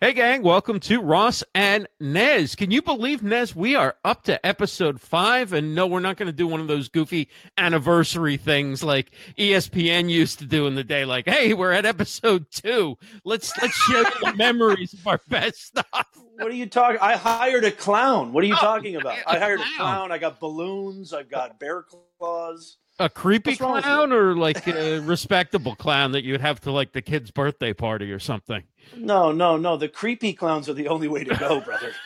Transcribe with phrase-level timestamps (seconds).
[0.00, 2.54] Hey, gang, welcome to Ross and Nez.
[2.54, 5.52] Can you believe, Nez, we are up to episode five?
[5.52, 10.08] And no, we're not going to do one of those goofy anniversary things like ESPN
[10.08, 12.96] used to do in the day, like, hey, we're at episode two.
[13.24, 16.06] Let's let's share the memories of our best stuff.
[16.38, 16.98] What are you talking?
[17.02, 18.32] I hired a clown.
[18.32, 19.18] What are you Oh, talking about?
[19.26, 19.76] I hired a clown.
[19.76, 20.12] clown.
[20.12, 21.12] I got balloons.
[21.12, 21.84] I've got bear
[22.18, 22.78] claws.
[23.00, 26.70] A creepy What's wrong with clown or like a respectable clown that you'd have to
[26.70, 28.62] like the kid's birthday party or something?
[28.94, 29.78] No, no, no.
[29.78, 31.92] The creepy clowns are the only way to go, brother.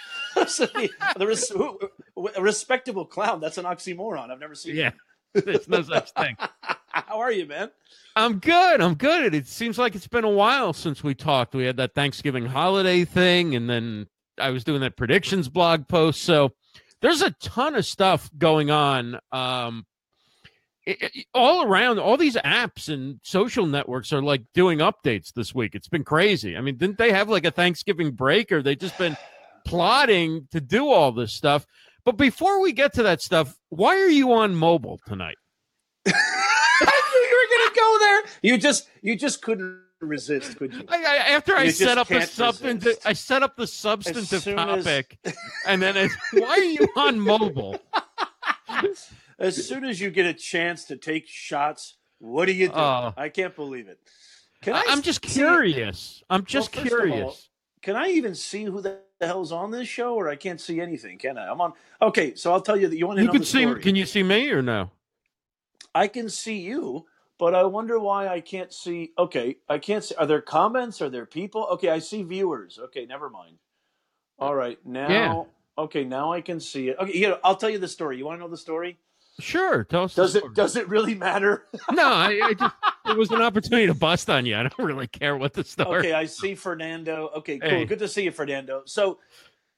[0.49, 1.53] So the, the res-
[2.35, 3.39] a respectable clown.
[3.41, 4.31] That's an oxymoron.
[4.31, 4.75] I've never seen.
[4.75, 4.91] Yeah,
[5.33, 6.37] there's no such thing.
[6.89, 7.71] How are you, man?
[8.17, 8.81] I'm good.
[8.81, 9.33] I'm good.
[9.33, 11.55] It seems like it's been a while since we talked.
[11.55, 16.23] We had that Thanksgiving holiday thing, and then I was doing that predictions blog post.
[16.23, 16.51] So
[17.01, 19.21] there's a ton of stuff going on.
[19.31, 19.87] Um,
[20.87, 25.55] it- it- all around, all these apps and social networks are like doing updates this
[25.55, 25.75] week.
[25.75, 26.57] It's been crazy.
[26.57, 29.17] I mean, didn't they have like a Thanksgiving break, or they just been
[29.65, 31.67] plotting to do all this stuff?
[32.05, 35.37] But before we get to that stuff, why are you on mobile tonight?
[36.07, 38.23] I knew you were gonna go there.
[38.43, 40.85] You just, you just couldn't resist, could you?
[40.89, 42.99] I, I, after I You set up the substantive.
[43.07, 45.19] I set up the substantive soon as- topic,
[45.67, 47.81] and then it's, why are you on mobile?
[49.39, 52.75] As soon as you get a chance to take shots, what do you do?
[52.75, 53.13] Oh.
[53.17, 53.99] I can't believe it.
[54.63, 56.23] Can I, am just curious.
[56.31, 57.49] I'm just first of all, curious.
[57.83, 61.19] Can I even see who the hell's on this show, or I can't see anything?
[61.19, 61.51] Can I?
[61.51, 61.75] I'm on.
[62.01, 63.75] Okay, so I'll tell you that you want to You know can the see.
[63.75, 64.91] Can you see me or no?
[65.95, 67.05] I can see you,
[67.39, 69.13] but I wonder why I can't see.
[69.19, 70.15] Okay, I can't see.
[70.15, 71.03] Are there comments?
[71.03, 71.65] Are there people?
[71.73, 72.79] Okay, I see viewers.
[72.79, 73.59] Okay, never mind.
[74.39, 75.09] All right, now.
[75.09, 75.43] Yeah.
[75.77, 76.97] Okay, now I can see it.
[76.99, 78.17] Okay, know, I'll tell you the story.
[78.17, 78.99] You want to know the story?
[79.41, 79.85] Sure.
[79.85, 80.15] Tell us.
[80.15, 80.55] Does it story.
[80.55, 81.65] does it really matter?
[81.91, 82.75] No, I, I just
[83.07, 84.57] it was an opportunity to bust on you.
[84.57, 86.01] I don't really care what the story.
[86.01, 87.31] Okay, I see Fernando.
[87.37, 87.69] Okay, cool.
[87.71, 87.85] Hey.
[87.85, 88.83] Good to see you, Fernando.
[88.87, 89.19] So,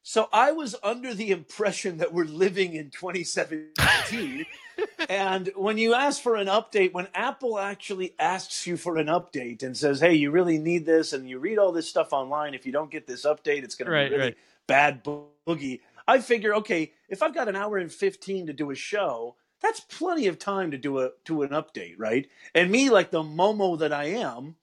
[0.02, 4.44] so I was under the impression that we're living in 2017,
[5.08, 9.62] and when you ask for an update, when Apple actually asks you for an update
[9.62, 12.66] and says, "Hey, you really need this," and you read all this stuff online, if
[12.66, 14.36] you don't get this update, it's going Right, to be really right.
[14.66, 15.80] bad boogie.
[16.06, 19.34] I figure, okay, if I've got an hour and 15 to do a show.
[19.62, 22.28] That's plenty of time to do a to an update, right?
[22.54, 24.56] And me, like the Momo that I am,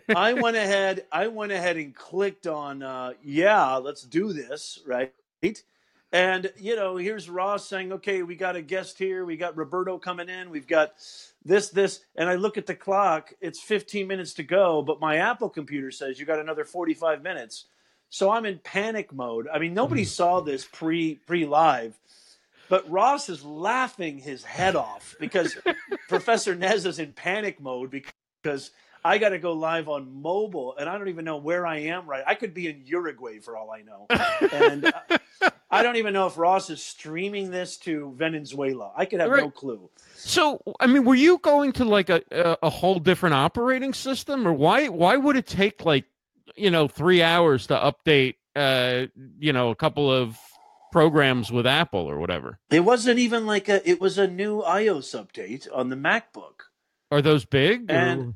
[0.14, 1.06] I went ahead.
[1.12, 5.12] I went ahead and clicked on, uh, yeah, let's do this, right?
[6.12, 9.24] And you know, here's Ross saying, "Okay, we got a guest here.
[9.24, 10.50] We got Roberto coming in.
[10.50, 10.94] We've got
[11.44, 14.82] this, this." And I look at the clock; it's 15 minutes to go.
[14.82, 17.66] But my Apple computer says you got another 45 minutes.
[18.10, 19.48] So I'm in panic mode.
[19.52, 21.98] I mean, nobody saw this pre pre live,
[22.68, 25.56] but Ross is laughing his head off because
[26.08, 28.70] Professor Nez is in panic mode because
[29.04, 32.06] I got to go live on mobile, and I don't even know where I am.
[32.06, 34.06] Right, I could be in Uruguay for all I know,
[34.52, 38.92] and uh, I don't even know if Ross is streaming this to Venezuela.
[38.96, 39.88] I could have no clue.
[40.14, 44.46] So, I mean, were you going to like a, a a whole different operating system,
[44.46, 46.04] or why why would it take like
[46.56, 49.06] you know three hours to update uh
[49.38, 50.38] you know a couple of
[50.92, 52.58] programs with Apple or whatever?
[52.70, 53.88] It wasn't even like a.
[53.88, 56.68] It was a new iOS update on the MacBook.
[57.10, 57.90] Are those big?
[57.90, 58.34] or- And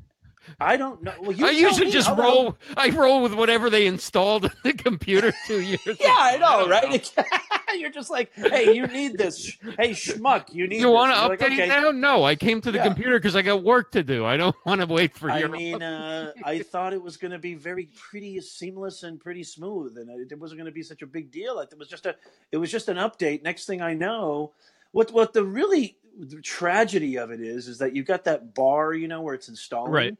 [0.59, 1.13] I don't know.
[1.21, 2.57] Well, I usually just roll.
[2.77, 5.79] I roll with whatever they installed in the computer two years.
[5.99, 7.13] Yeah, I know, don't right?
[7.77, 9.57] You're just like, hey, you need this.
[9.79, 10.79] Hey, schmuck, you need.
[10.79, 11.67] You want to update like, okay.
[11.67, 11.91] now?
[11.91, 12.85] No, I came to the Yeah.
[12.85, 14.25] computer because I got work to do.
[14.25, 15.45] I don't want to wait for you.
[15.45, 19.43] I mean, uh, I thought it was going to be very pretty seamless and pretty
[19.43, 21.55] smooth, and it, wasn't going to be such a big deal.
[21.55, 22.15] Like, It was just a,
[22.51, 23.43] it was just an update.
[23.43, 24.51] Next thing I know,
[24.91, 28.93] what what the really the tragedy of it is, is that you've got that bar,
[28.93, 30.17] you know, where it's installing, Right.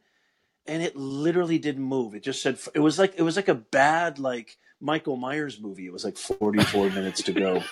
[0.66, 2.14] And it literally didn't move.
[2.14, 5.86] It just said it was like it was like a bad like Michael Myers movie.
[5.86, 7.62] It was like 44 minutes to go.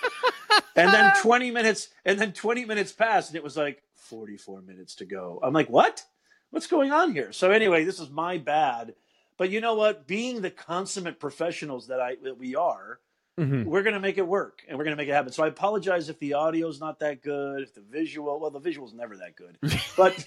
[0.77, 4.95] And then 20 minutes and then 20 minutes passed and it was like 44 minutes
[4.97, 5.41] to go.
[5.43, 6.05] I'm like, "What?
[6.51, 8.95] What's going on here?" So anyway, this is my bad.
[9.39, 10.07] But you know what?
[10.07, 13.01] Being the consummate professionals that I that we are,
[13.39, 13.65] Mhm.
[13.65, 15.33] we're going to make it work and we're going to make it happen.
[15.33, 18.93] So I apologize if the audio's not that good, if the visual, well, the visual's
[18.93, 19.57] never that good.
[19.97, 20.25] But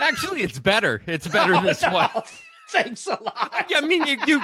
[0.00, 1.02] Actually, it's better.
[1.06, 2.06] It's better this way.
[2.70, 3.66] Thanks a lot.
[3.68, 4.42] Yeah, I mean, you, you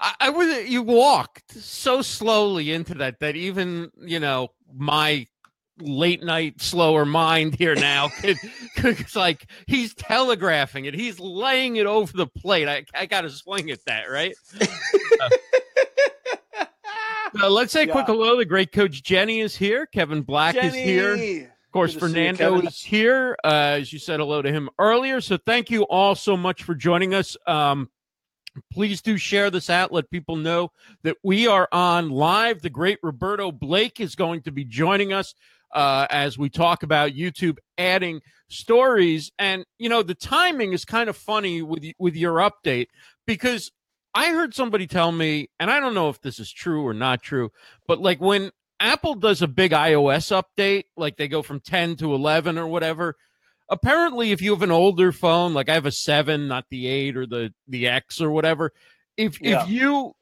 [0.00, 5.26] I, I was, you walked so slowly into that that even you know my
[5.80, 8.36] late night slower mind here now could,
[8.76, 10.94] could it's like he's telegraphing it.
[10.94, 12.68] He's laying it over the plate.
[12.68, 14.34] I, I got to swing at that, right?
[17.40, 18.38] Uh, let's say a quick hello.
[18.38, 19.84] The great coach Jenny is here.
[19.84, 21.52] Kevin Black is here.
[21.78, 23.36] Course, Good Fernando is here.
[23.44, 25.20] Uh, as you said hello to him earlier.
[25.20, 27.36] So thank you all so much for joining us.
[27.46, 27.88] Um,
[28.72, 29.92] Please do share this out.
[29.92, 30.72] Let people know
[31.04, 32.62] that we are on live.
[32.62, 35.34] The great Roberto Blake is going to be joining us
[35.72, 39.30] uh, as we talk about YouTube adding stories.
[39.38, 42.88] And you know, the timing is kind of funny with with your update
[43.26, 43.70] because
[44.14, 47.22] I heard somebody tell me, and I don't know if this is true or not
[47.22, 47.52] true,
[47.86, 52.14] but like when Apple does a big iOS update, like they go from 10 to
[52.14, 53.16] 11 or whatever.
[53.68, 57.16] Apparently, if you have an older phone, like I have a seven, not the eight
[57.16, 58.72] or the the X or whatever,
[59.16, 59.62] if yeah.
[59.62, 60.14] if you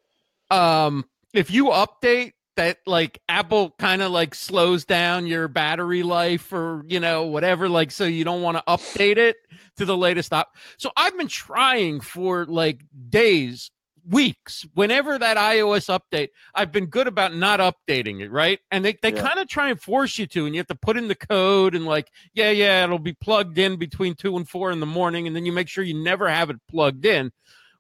[0.51, 6.53] um if you update that like Apple kind of like slows down your battery life
[6.53, 9.37] or you know whatever like so you don't want to update it
[9.77, 10.53] to the latest op.
[10.79, 12.81] So I've been trying for like
[13.11, 13.71] days
[14.09, 14.67] weeks.
[14.75, 18.61] Whenever that ios update i've been good about not updating it right?
[18.71, 19.23] And they, they yeah.
[19.23, 21.75] kind of try and force you to and you have to put in the code
[21.75, 25.27] and like yeah yeah it'll be plugged in between two and four in the morning
[25.27, 27.33] and then you make sure you never have it plugged in.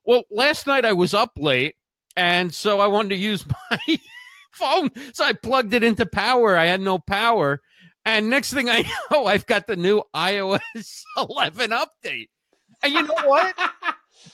[0.05, 1.75] Well last night i was up late
[2.17, 3.99] and so i wanted to use my
[4.53, 6.57] phone so i plugged it into power.
[6.57, 7.61] I had no power.
[8.05, 10.61] And next thing i know i've got the new ios
[11.17, 12.29] 11 update.
[12.83, 13.55] And you know what?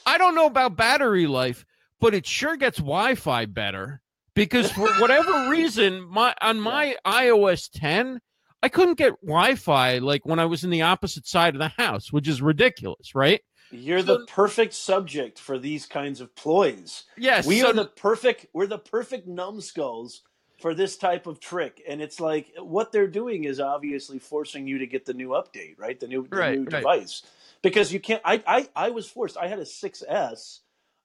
[0.06, 1.64] I don't know about battery life,
[2.02, 4.02] but it sure gets Wi-Fi better
[4.34, 8.18] because for whatever reason, my on my iOS 10,
[8.60, 12.12] I couldn't get Wi-Fi like when I was in the opposite side of the house,
[12.12, 13.40] which is ridiculous, right?
[13.70, 17.04] You're so, the perfect subject for these kinds of ploys.
[17.16, 18.46] Yes, we so, are the perfect.
[18.52, 20.22] We're the perfect numbskulls
[20.60, 24.78] for this type of trick, and it's like what they're doing is obviously forcing you
[24.78, 25.98] to get the new update, right?
[25.98, 26.70] The new, the right, new right.
[26.70, 27.22] device,
[27.62, 28.20] because you can't.
[28.24, 29.36] I, I I was forced.
[29.36, 30.58] I had a 6S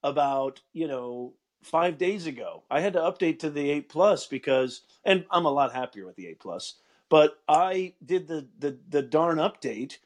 [0.03, 1.33] about you know
[1.63, 2.63] five days ago.
[2.69, 6.15] I had to update to the eight plus because, and I'm a lot happier with
[6.15, 6.75] the eight plus.
[7.09, 9.97] But I did the the the darn update.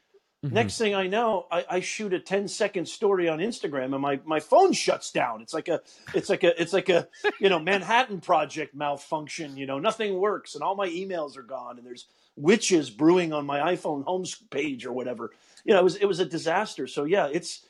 [0.44, 0.54] Mm-hmm.
[0.54, 4.18] Next thing I know, I, I, shoot a 10 second story on Instagram and my,
[4.24, 5.40] my phone shuts down.
[5.40, 5.82] It's like a
[6.14, 7.06] it's like a it's like a
[7.38, 9.56] you know Manhattan Project malfunction.
[9.56, 13.46] You know nothing works and all my emails are gone and there's witches brewing on
[13.46, 15.30] my iPhone home page or whatever.
[15.64, 16.88] You know it was it was a disaster.
[16.88, 17.64] So yeah, it's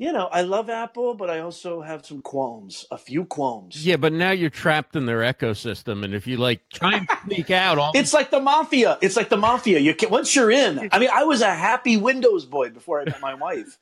[0.00, 3.84] you know, I love Apple, but I also have some qualms, a few qualms.
[3.84, 7.50] Yeah, but now you're trapped in their ecosystem, and if you like try and sneak
[7.50, 8.96] out, all it's like the mafia.
[9.02, 9.78] It's like the mafia.
[9.78, 10.88] You can, once you're in.
[10.90, 13.78] I mean, I was a happy Windows boy before I met my wife,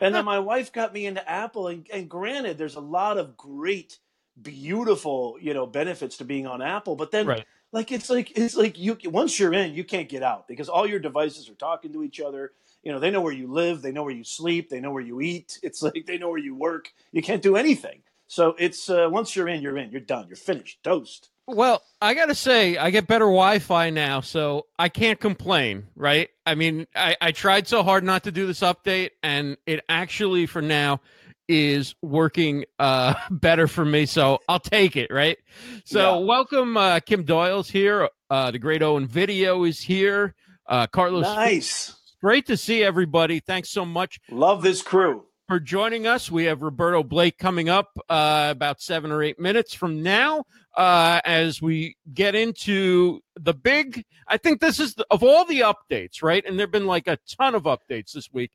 [0.00, 1.68] and then my wife got me into Apple.
[1.68, 4.00] And, and granted, there's a lot of great,
[4.42, 7.28] beautiful, you know, benefits to being on Apple, but then.
[7.28, 7.46] Right.
[7.72, 10.88] Like it's like it's like you once you're in, you can't get out because all
[10.88, 12.50] your devices are talking to each other
[12.82, 15.02] you know they know where you live they know where you sleep they know where
[15.02, 15.58] you eat.
[15.62, 16.92] It's like they know where you work.
[17.12, 18.02] You can't do anything.
[18.26, 19.90] So it's uh, once you're in you're in.
[19.90, 20.26] You're done.
[20.28, 20.82] You're finished.
[20.82, 21.30] Toast.
[21.46, 26.28] Well i gotta say i get better wi-fi now so i can't complain right?
[26.46, 30.46] I mean I, I tried so hard not to do this update and it actually
[30.46, 31.00] for now
[31.48, 35.38] is working uh better for me so i'll take it right?
[35.84, 36.24] So yeah.
[36.24, 38.08] welcome uh kim Doyal's here.
[38.28, 40.34] Uh the great owen video is here.
[40.66, 43.40] Uh carlos nice Great to see everybody.
[43.40, 44.20] Thanks so much.
[44.30, 45.24] Love this crew.
[45.48, 46.30] For joining us.
[46.30, 50.44] We have Roberto Blake coming up uh, about seven or eight minutes from now
[50.76, 54.04] uh, as we get into the big.
[54.28, 56.44] I think this is the, of all the updates, right?
[56.46, 58.52] And there have been like a ton of updates this week.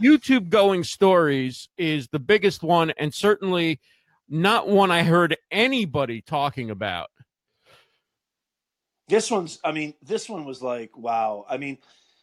[0.00, 3.78] YouTube going stories is the biggest one, and certainly
[4.30, 7.10] not one I heard anybody talking about.
[9.08, 11.44] This one's, I mean, this one was like, wow.
[11.50, 11.76] I mean,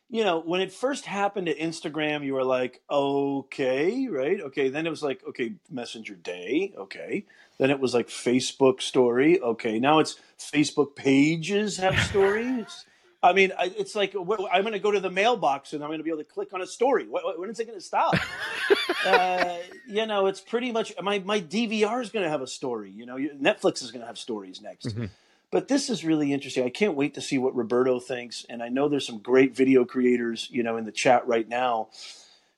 [0.09, 4.41] you know, when it first happened to Instagram, you were like, okay, right?
[4.41, 4.69] Okay.
[4.69, 6.73] Then it was like, okay, Messenger Day.
[6.77, 7.25] Okay.
[7.59, 9.39] Then it was like Facebook story.
[9.39, 9.79] Okay.
[9.79, 12.85] Now it's Facebook pages have stories.
[13.21, 16.03] I mean, it's like I'm going to go to the mailbox and I'm going to
[16.03, 17.05] be able to click on a story.
[17.05, 18.15] When is it going to stop?
[19.05, 22.91] uh, you know, it's pretty much my my DVR is going to have a story.
[22.91, 24.87] You know, Netflix is going to have stories next.
[24.87, 25.05] Mm-hmm.
[25.51, 26.63] But this is really interesting.
[26.63, 28.45] I can't wait to see what Roberto thinks.
[28.49, 31.89] And I know there's some great video creators, you know, in the chat right now.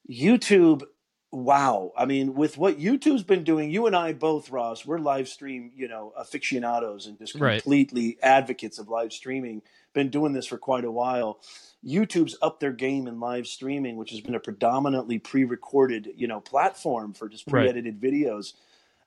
[0.10, 0.83] YouTube,
[1.31, 1.93] wow.
[1.98, 5.71] I mean, with what YouTube's been doing, you and I both, Ross, we're live stream,
[5.74, 8.29] you know, aficionados and just completely right.
[8.29, 9.62] advocates of live streaming.
[9.93, 11.39] Been doing this for quite a while.
[11.86, 16.41] YouTube's up their game in live streaming, which has been a predominantly pre-recorded, you know,
[16.41, 18.12] platform for just pre-edited right.
[18.12, 18.53] videos.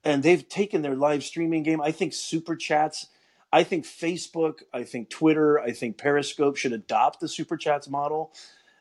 [0.02, 1.80] And they've taken their live streaming game.
[1.80, 3.08] I think super chats
[3.54, 8.32] I think Facebook, I think Twitter, I think Periscope should adopt the super chats model.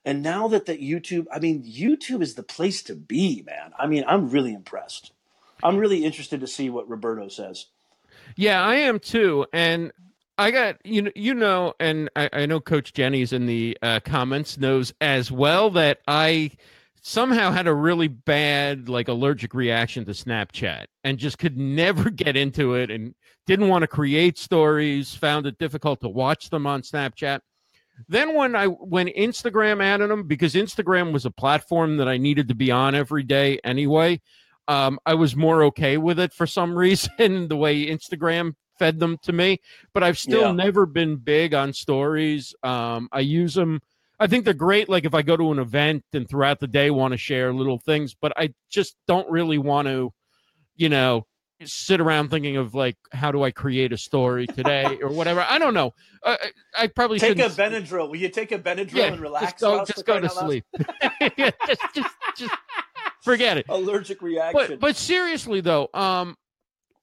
[0.04, 3.74] And now that that YouTube, I mean, YouTube is the place to be, man.
[3.78, 5.12] I mean, I'm really impressed.
[5.62, 7.68] I'm really interested to see what Roberto says.
[8.36, 9.46] Yeah, I am too.
[9.54, 9.92] And
[10.40, 14.00] I got you know you know, and I, I know Coach Jenny's in the uh,
[14.04, 16.50] comments knows as well that I
[17.06, 22.36] somehow had a really bad like allergic reaction to Snapchat and just could never get
[22.38, 23.14] into it and
[23.46, 27.42] didn't want to create stories, found it difficult to watch them on Snapchat.
[28.08, 32.48] Then when I when Instagram added them because Instagram was a platform that I needed
[32.48, 34.22] to be on every day anyway,
[34.68, 39.18] um, I was more okay with it for some reason the way Instagram fed them
[39.24, 39.60] to me.
[39.94, 40.52] But I've still Yeah.
[40.54, 42.56] never been big on stories.
[42.64, 43.82] Um, I use them.
[44.24, 44.88] I think they're great.
[44.88, 47.78] Like if I go to an event and throughout the day want to share little
[47.78, 50.14] things, but I just don't really want to,
[50.78, 51.26] you know,
[51.66, 55.46] sit around thinking of like how do I create a story today or whatever.
[55.48, 55.92] I don't know.
[56.24, 56.38] I,
[56.78, 57.58] I probably Take a shouldn't-
[57.90, 58.08] Benadryl.
[58.10, 59.52] Will you take a Benadryl Yeah, and relax?
[59.52, 60.64] just go, just go to sleep.
[61.38, 62.54] Yeah, just, just, just
[63.24, 63.66] forget it.
[63.68, 64.68] Allergic reaction.
[64.70, 66.36] But but seriously though, um,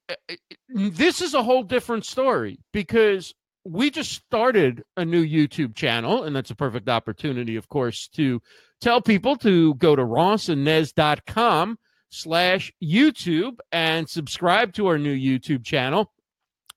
[0.09, 0.35] eh, eh,
[0.69, 6.35] this is a whole different story because we just started a new YouTube channel, and
[6.35, 8.41] that's a perfect opportunity, of course, to
[8.79, 11.77] tell people to go to rossandnez.com
[12.09, 16.11] slash YouTube and subscribe to our new YouTube channel.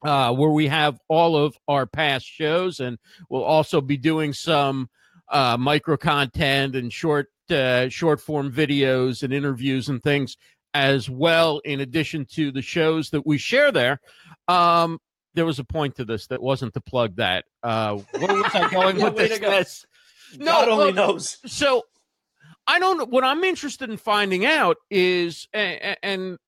[0.05, 2.99] Uh, where we have all of our past shows, and
[3.31, 4.91] we'll also be doing some
[5.31, 10.37] uh, micro content and short uh, short form videos and interviews and things
[10.75, 11.59] as well.
[11.65, 13.99] In addition to the shows that we share there,
[14.47, 14.99] um,
[15.35, 17.45] there was a point to this that wasn't to plug that.
[17.63, 19.41] Uh, where was I going Yeah, with this?
[19.41, 19.87] Yes.
[20.43, 21.39] God only look, knows.
[21.47, 21.83] so
[22.67, 23.11] I don't.
[23.11, 26.39] What I'm interested in finding out is, and, and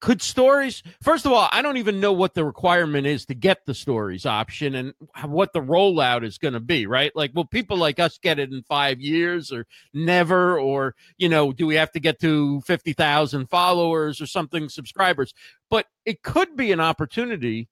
[0.00, 3.66] could stories, first of all, I don't even know what the requirement is to get
[3.66, 4.94] the stories option and
[5.26, 7.12] what the rollout is going to be, right?
[7.14, 10.58] Like, will people like us get it in five years or never?
[10.58, 15.34] Or, you know, do we have to get to 50,000 followers or something, subscribers?
[15.68, 17.68] But it could be an opportunity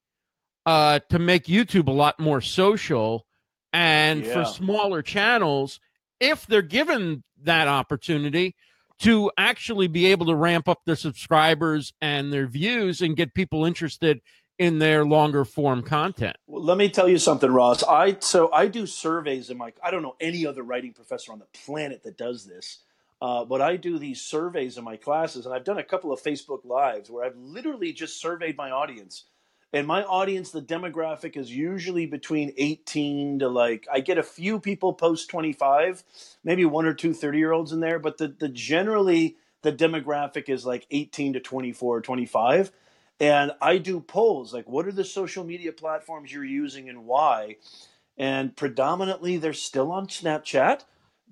[0.68, 3.24] uh, to make YouTube a lot more social
[3.72, 5.80] and for smaller channels
[6.20, 8.54] if they're given that opportunity
[8.98, 13.64] to actually be able to ramp up their subscribers and their views and get people
[13.64, 14.20] interested
[14.58, 16.36] in their longer form content.
[16.46, 17.82] Well, let me tell you something, Ross.
[17.82, 19.72] I so I do surveys in my.
[19.82, 22.80] I don't know any other writing professor on the planet that does this,
[23.22, 26.20] uh, but I do these surveys in my classes, and I've done a couple of
[26.20, 29.24] Facebook lives where I've literally just surveyed my audience.
[29.72, 34.58] And my audience, the demographic is usually between 18 to like, I get a few
[34.60, 36.02] people post 25,
[36.42, 40.48] maybe one or two 30 year olds in there, but the, the generally the demographic
[40.48, 42.72] is like 18 to 24, 25.
[43.20, 47.56] And I do polls like, what are the social media platforms you're using and why?
[48.16, 50.82] And predominantly, they're still on Snapchat,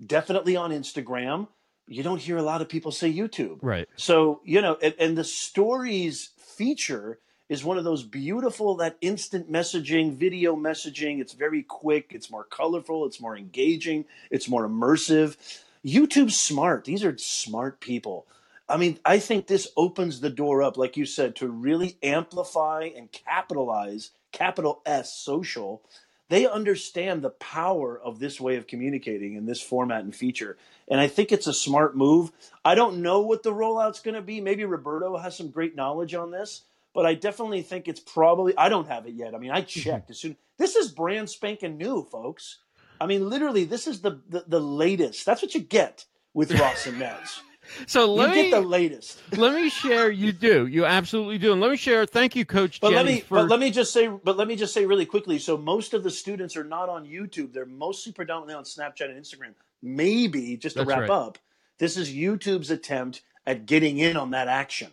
[0.05, 1.49] definitely on Instagram.
[1.89, 3.59] You don't hear a lot of people say YouTube.
[3.63, 3.89] Right.
[3.97, 9.51] So, you know, and, and the stories feature is one of those beautiful, that instant
[9.51, 11.21] messaging, video messaging.
[11.21, 15.37] It's very quick, it's more colorful, it's more engaging, it's more immersive.
[15.85, 16.85] YouTube's smart.
[16.85, 18.27] These are smart people.
[18.69, 22.91] I mean, I think this opens the door up, like you said, to really amplify
[22.97, 25.83] and capitalize, capital S, social.
[26.29, 30.57] They understand the power of this way of communicating in this format and feature.
[30.89, 32.33] And I think it's a smart move.
[32.65, 34.41] I don't know what the rollout's going to be.
[34.41, 36.63] Maybe Roberto has some great knowledge on this,
[36.97, 39.35] but I definitely think it's probably, I don't have it yet.
[39.35, 39.81] I mean, I mm-hmm.
[39.81, 40.35] checked as soon.
[40.57, 42.61] This is brand spanking new, folks.
[42.99, 45.27] I mean, literally, this is the, the, the latest.
[45.27, 47.41] That's what you get with Ross and Nez.
[47.89, 49.21] So You let get the latest.
[49.37, 50.09] let me share.
[50.09, 50.69] You do.
[50.69, 51.51] You absolutely do.
[51.51, 52.07] And let me share.
[52.07, 54.55] Thank you, Coach But let me for, but let me just say but let me
[54.55, 55.41] just say really quickly.
[55.41, 57.53] So most of the students are not on YouTube.
[57.53, 59.55] They're mostly predominantly on Snapchat and Instagram.
[59.83, 61.11] Maybe just to That's wrap right.
[61.11, 61.39] up,
[61.79, 64.93] this is YouTube's attempt at getting in on that action.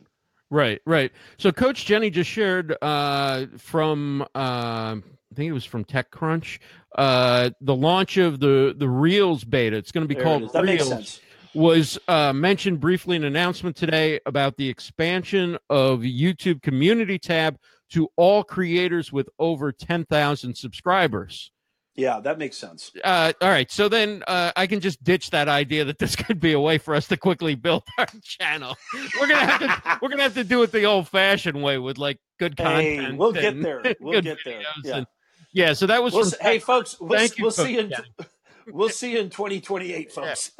[0.54, 1.12] Right, right.
[1.40, 6.60] So Coach Jenny just shared uh, from uh, I think it was from TechCrunch
[6.96, 9.76] uh, the launch of the the Reels beta.
[9.76, 10.52] It's going to be There called is.
[10.52, 10.90] That makes Reels.
[10.90, 11.22] sense.
[11.56, 17.58] Was uh, mentioned briefly in an announcement today about the expansion of YouTube Community tab
[17.92, 21.52] to all creators with over ten thousand subscribers.
[21.96, 22.92] Yeah, that makes sense.
[23.04, 26.40] Uh, all right, so then uh, I can just ditch that idea that this could
[26.40, 28.76] be a way for us to quickly build our channel.
[29.20, 32.20] We're gonna have to we're gonna have to do it the old-fashioned way with like
[32.40, 33.18] good Hey, content.
[33.18, 33.84] we'll get there.
[34.00, 34.62] We'll get there.
[34.84, 34.98] Yeah.
[34.98, 35.08] and-
[35.56, 35.74] yeah.
[35.74, 38.08] So that was We'll from hey folks, we'll, Thank you, we'll see you in Coach
[38.68, 40.52] we'll see you in 2028, folks.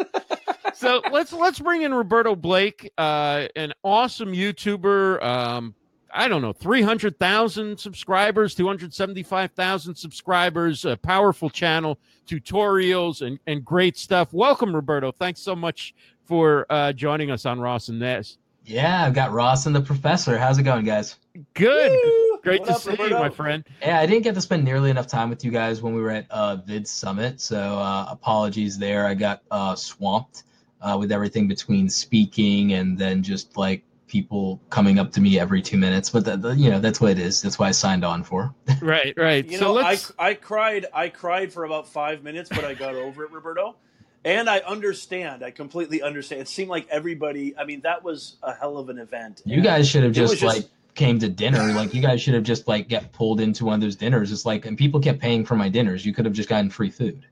[0.76, 5.24] so let's let's bring in Roberto Blake, uh, an awesome YouTuber.
[5.24, 5.74] Um,
[6.14, 12.00] I don't know, three hundred thousand subscribers, two hundred seventy-five thousand subscribers, a powerful channel,
[12.28, 14.32] tutorials, and and great stuff.
[14.32, 15.12] Welcome, Roberto.
[15.12, 18.38] Thanks so much for uh, joining us on Ross and Nez.
[18.66, 20.38] Yeah, I've got Ross and the professor.
[20.38, 21.18] How's it going, guys?
[21.54, 22.40] Good, Woo!
[22.44, 23.66] great What to up, see you, my friend.
[23.82, 26.12] Yeah, I didn't get to spend nearly enough time with you guys when we were
[26.12, 29.06] at uh, Vid Summit, so uh, apologies there.
[29.06, 30.44] I got uh, swamped
[30.80, 35.60] uh, with everything between speaking and then just like people coming up to me every
[35.60, 36.12] two minutes.
[36.12, 37.42] But the, the, you know that's what it is.
[37.42, 38.54] That's why I signed on for.
[38.82, 39.44] right, right.
[39.44, 40.12] You so know, I let's.
[40.20, 43.76] I cried I cried for about five minutes, but I got over it, Roberto.
[44.24, 45.44] And I understand.
[45.44, 46.42] I completely understand.
[46.42, 47.58] It seemed like everybody.
[47.58, 49.42] I mean, that was a hell of an event.
[49.46, 51.74] You guys should have just, just- like came to dinner.
[51.74, 54.32] Like you guys should have just like get pulled into one of those dinners.
[54.32, 56.06] It's like and people kept paying for my dinners.
[56.06, 57.26] You could have just gotten free food.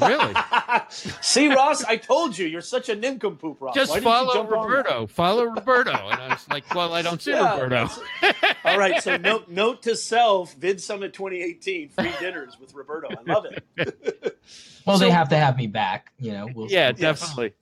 [0.00, 0.34] Really?
[1.20, 3.74] See, Ross, I told you, you're such a nincompoop, Ross.
[3.74, 4.68] Just Why didn't you follow jump on?
[4.68, 5.06] Roberto.
[5.06, 5.90] Follow Roberto.
[5.92, 7.90] And I was like, well, I don't see Yeah, Roberto.
[8.64, 13.08] All right, so note note to self: Vid Summit 2018, free dinners with Roberto.
[13.10, 14.34] I love it.
[14.86, 16.12] Well, So- they have to have me back.
[16.18, 16.48] You know.
[16.54, 17.20] We'll, yeah, Yes.
[17.20, 17.52] definitely.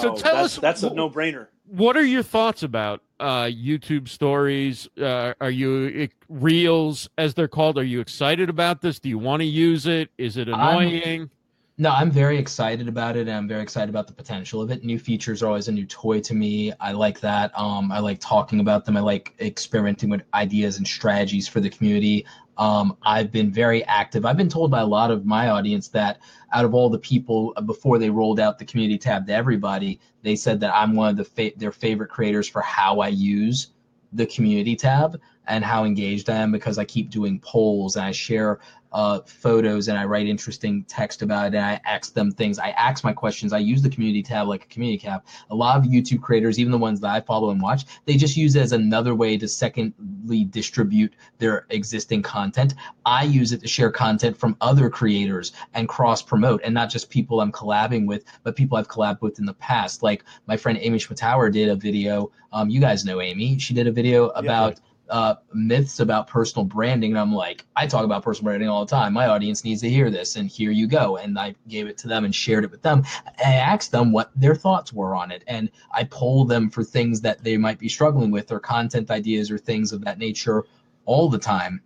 [0.00, 1.46] So Oh, tell that's, us- that's a no brainer.
[1.66, 4.86] What are your thoughts about uh, YouTube stories?
[5.00, 7.78] Uh, are you reels, as they're called?
[7.78, 8.98] Are you excited about this?
[8.98, 10.10] Do you want to use it?
[10.18, 11.30] Is it I'm- annoying?
[11.76, 14.84] No, I'm very excited about it, and I'm very excited about the potential of it.
[14.84, 16.72] New features are always a new toy to me.
[16.78, 17.50] I like that.
[17.58, 18.96] Um, I like talking about them.
[18.96, 22.26] I like experimenting with ideas and strategies for the community.
[22.58, 24.24] Um, I've been very active.
[24.24, 26.20] I've been told by a lot of my audience that
[26.52, 29.98] out of all the people uh, before they rolled out the community tab to everybody,
[30.22, 33.70] they said that I'm one of the fa- their favorite creators for how I use
[34.12, 38.12] the community tab and how engaged I am because I keep doing polls and I
[38.12, 38.60] share
[38.94, 42.60] uh, photos and I write interesting text about it and I ask them things.
[42.60, 43.52] I ask my questions.
[43.52, 45.24] I use the community tab like a community tab.
[45.50, 48.36] A lot of YouTube creators, even the ones that I follow and watch, they just
[48.36, 52.74] use it as another way to secondly distribute their existing content.
[53.04, 57.10] I use it to share content from other creators and cross promote, and not just
[57.10, 60.04] people I'm collabing with, but people I've collabed with in the past.
[60.04, 62.30] Like my friend Amy Schmittauer did a video.
[62.52, 63.58] Um, you guys know Amy.
[63.58, 64.78] She did a video about
[65.10, 67.12] uh, myths about personal branding.
[67.12, 69.12] And I'm like, I talk about personal branding all the time.
[69.12, 70.36] My audience needs to hear this.
[70.36, 71.16] And here you go.
[71.16, 73.04] And I gave it to them and shared it with them.
[73.44, 75.44] I asked them what their thoughts were on it.
[75.46, 79.50] And I poll them for things that they might be struggling with or content ideas
[79.50, 80.64] or things of that nature
[81.04, 81.82] all the time.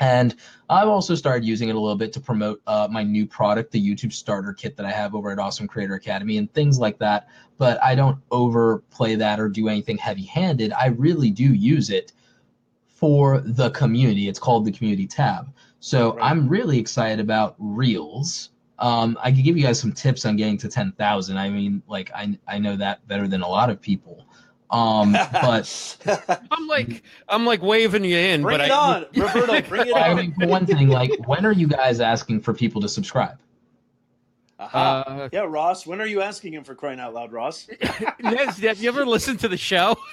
[0.00, 0.34] And
[0.68, 3.80] I've also started using it a little bit to promote uh, my new product, the
[3.80, 7.28] YouTube starter kit that I have over at Awesome Creator Academy and things like that.
[7.56, 10.72] But I don't overplay that or do anything heavy handed.
[10.72, 12.12] I really do use it
[12.96, 14.26] for the community.
[14.28, 15.52] It's called the community tab.
[15.80, 16.30] So Right.
[16.30, 18.50] I'm really excited about Reels.
[18.78, 21.36] Um, I could give you guys some tips on getting to 10,000.
[21.36, 24.26] I mean, like, I, I know that better than a lot of people.
[24.70, 25.96] Um, but
[26.50, 29.62] I'm like, I'm like waving you in, bring but it I, on, Roberto.
[29.68, 30.16] Bring it I on.
[30.16, 33.38] mean, for one thing, like, when are you guys asking for people to subscribe?
[34.58, 35.04] Aha.
[35.06, 35.86] Uh, yeah, Ross.
[35.86, 37.68] When are you asking him for crying out loud, Ross?
[38.20, 39.96] Nez, have you ever listened to the show?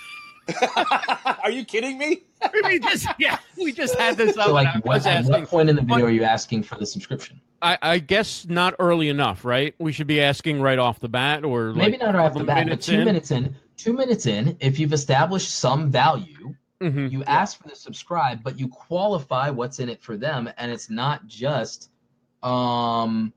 [1.43, 2.21] are you kidding me?
[2.63, 4.47] we just, yeah, we just had this up.
[4.47, 6.85] So, like, what, was at what point in the video are you asking for the
[6.85, 7.39] subscription?
[7.61, 9.73] I, I guess not early enough, right?
[9.79, 12.67] We should be asking right off the bat, or like Maybe not off the bat,
[12.67, 13.05] but two in?
[13.05, 13.55] minutes in.
[13.77, 17.09] Two minutes in, if you've established some value, Mhm.
[17.11, 20.89] you ask for the subscribe, but you qualify what's in it for them, and it's
[20.89, 21.89] not just,
[22.43, 23.31] um,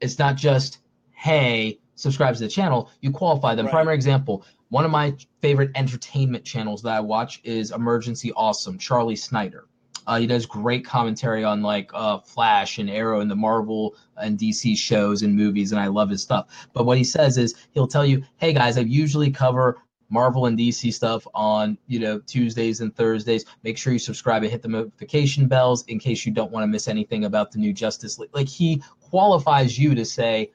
[0.00, 0.78] it's not just,
[1.12, 2.90] hey, subscribe to the channel.
[3.00, 3.66] You qualify them.
[3.66, 3.72] Right.
[3.72, 4.44] Primary example.
[4.70, 9.66] One of my favorite entertainment channels that I watch is Emergency Awesome, Charlie Schneider.
[10.06, 14.38] Uh, he does great commentary on like uh, Flash and Arrow and the Marvel and
[14.38, 16.68] DC shows and movies, and I love his stuff.
[16.72, 19.78] But what he says is he'll tell you, "Hey guys, I usually cover
[20.08, 23.44] Marvel and DC stuff on you know Tuesdays and Thursdays.
[23.64, 26.68] Make sure you subscribe and hit the notification bells in case you don't want to
[26.68, 30.52] miss anything about the new Justice League." Like he qualifies you to say,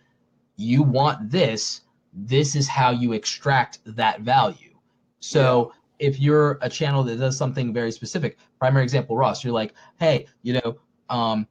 [0.56, 1.82] "You want this.
[2.15, 4.75] This is how you extract that value."
[5.19, 9.73] So if you're a channel that does something very specific, primary example, Ross, you're like,
[9.99, 10.78] hey, you know,
[11.10, 11.47] um,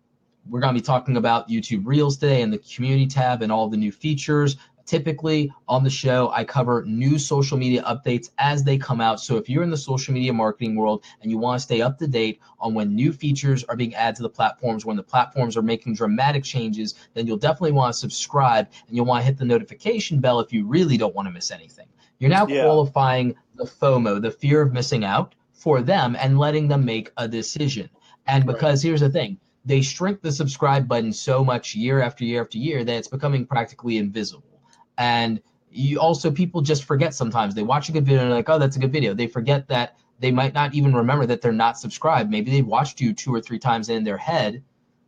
[0.49, 3.69] we're going to be talking about YouTube Reels today and the community tab and all
[3.69, 4.57] the new features.
[4.87, 9.19] Typically on the show, I cover new social media updates as they come out.
[9.19, 11.99] So if you're in the social media marketing world and you want to stay up
[11.99, 15.57] to date on when new features are being added to the platforms, when the platforms
[15.57, 19.39] are making dramatic changes, then you'll definitely want to subscribe and you'll want to hit
[19.39, 21.89] the notification bell if you really don't want to miss anything.
[22.19, 22.65] You're now Yeah.
[22.65, 27.27] qualifying the FOMO, the fear of missing out, for them and letting them make a
[27.27, 27.89] decision.
[28.27, 32.43] And because here's the thing, they shrink the subscribe button so much year after year
[32.43, 34.54] after year that it's becoming practically invisible.
[34.99, 37.55] And you also people just forget sometimes.
[37.55, 39.13] They watch a good video and like, oh, that's a good video.
[39.15, 42.31] They forget that they might not even remember that they're not subscribed.
[42.31, 44.63] Maybe they watched you two or three times in their head.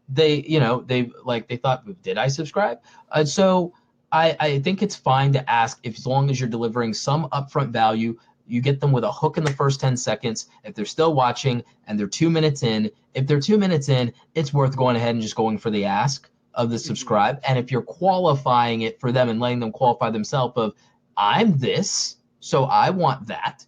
[0.09, 2.81] They, you know, they like they thought, did I subscribe?
[3.11, 3.72] Uh, so
[4.12, 7.70] I, I think it's fine to ask if as long as you're delivering some upfront
[7.70, 10.49] value, you get them with a hook in the first 10 seconds.
[10.64, 14.53] If they're still watching and they're two minutes in, if they're two minutes in, it's
[14.53, 17.40] worth going ahead and just going for the ask of the subscribe.
[17.47, 20.75] And if you're qualifying it for them and letting them qualify themselves of
[21.16, 23.64] I'm this, so I want that.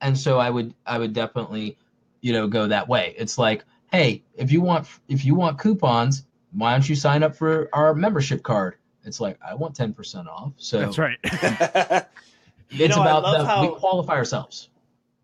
[0.00, 1.76] And so I would I would definitely,
[2.22, 3.14] you know, go that way.
[3.18, 7.36] It's like, hey, if you want if you want coupons, why don't you sign up
[7.36, 8.76] for our membership card?
[9.04, 10.52] It's like I want 10% off.
[10.56, 12.06] So That's right.
[12.72, 14.68] You it's know, about love the, how- we qualify ourselves.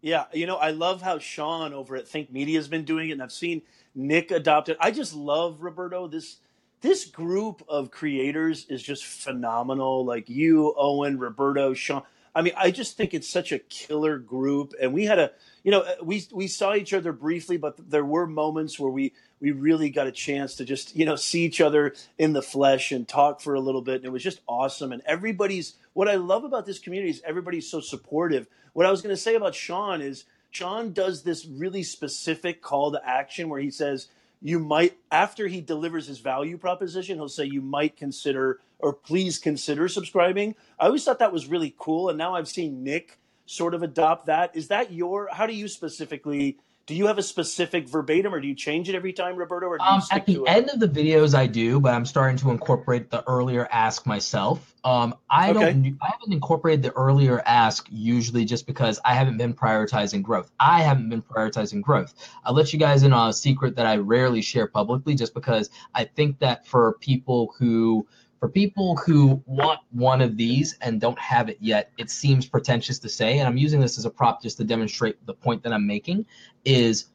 [0.02, 3.12] Yeah, you know, I love how Sean over at Think Media has been doing it,
[3.12, 3.62] and I've seen
[3.94, 4.76] Nick adopt it.
[4.80, 6.06] I just love Roberto.
[6.06, 6.36] This
[6.86, 10.04] this group of creators is just phenomenal.
[10.04, 12.02] Like you, Owen, Roberto, Sean.
[12.32, 15.32] I mean, I just think it's such a killer group, and we had a,
[15.64, 19.50] you know, we we saw each other briefly, but there were moments where we we
[19.50, 23.08] really got a chance to just you know see each other in the flesh and
[23.08, 24.92] talk for a little bit, and it was just awesome.
[24.92, 28.46] And everybody's what I love about this community is everybody's so supportive.
[28.74, 32.92] What I was going to say about Sean is Sean does this really specific call
[32.92, 34.06] to action where he says
[34.42, 39.38] you might after he delivers his value proposition he'll say you might consider or please
[39.38, 40.54] consider subscribing.
[40.78, 44.26] I always thought that was really cool and now i've seen nick sort of adopt
[44.26, 44.54] that.
[44.54, 48.46] Is that your how do you specifically do you have a specific verbatim or do
[48.46, 50.88] you change it every time roberto or do you Um, at the end of the
[50.88, 54.72] videos, I do, but I'm starting to incorporate the earlier ask myself.
[54.84, 55.72] Um, I Okay.
[55.72, 60.52] don't, I haven't incorporated the earlier ask usually just because I haven't been prioritizing growth.
[60.60, 62.14] I haven't been prioritizing growth.
[62.44, 65.70] I'll let you guys in on a secret that I rarely share publicly, just because
[65.92, 68.06] I think that for people who
[68.38, 72.98] for people who want one of these and don't have it yet, it seems pretentious
[73.00, 75.72] to say, and I'm using this as a prop just to demonstrate the point that
[75.72, 76.26] I'm making,
[76.64, 77.06] is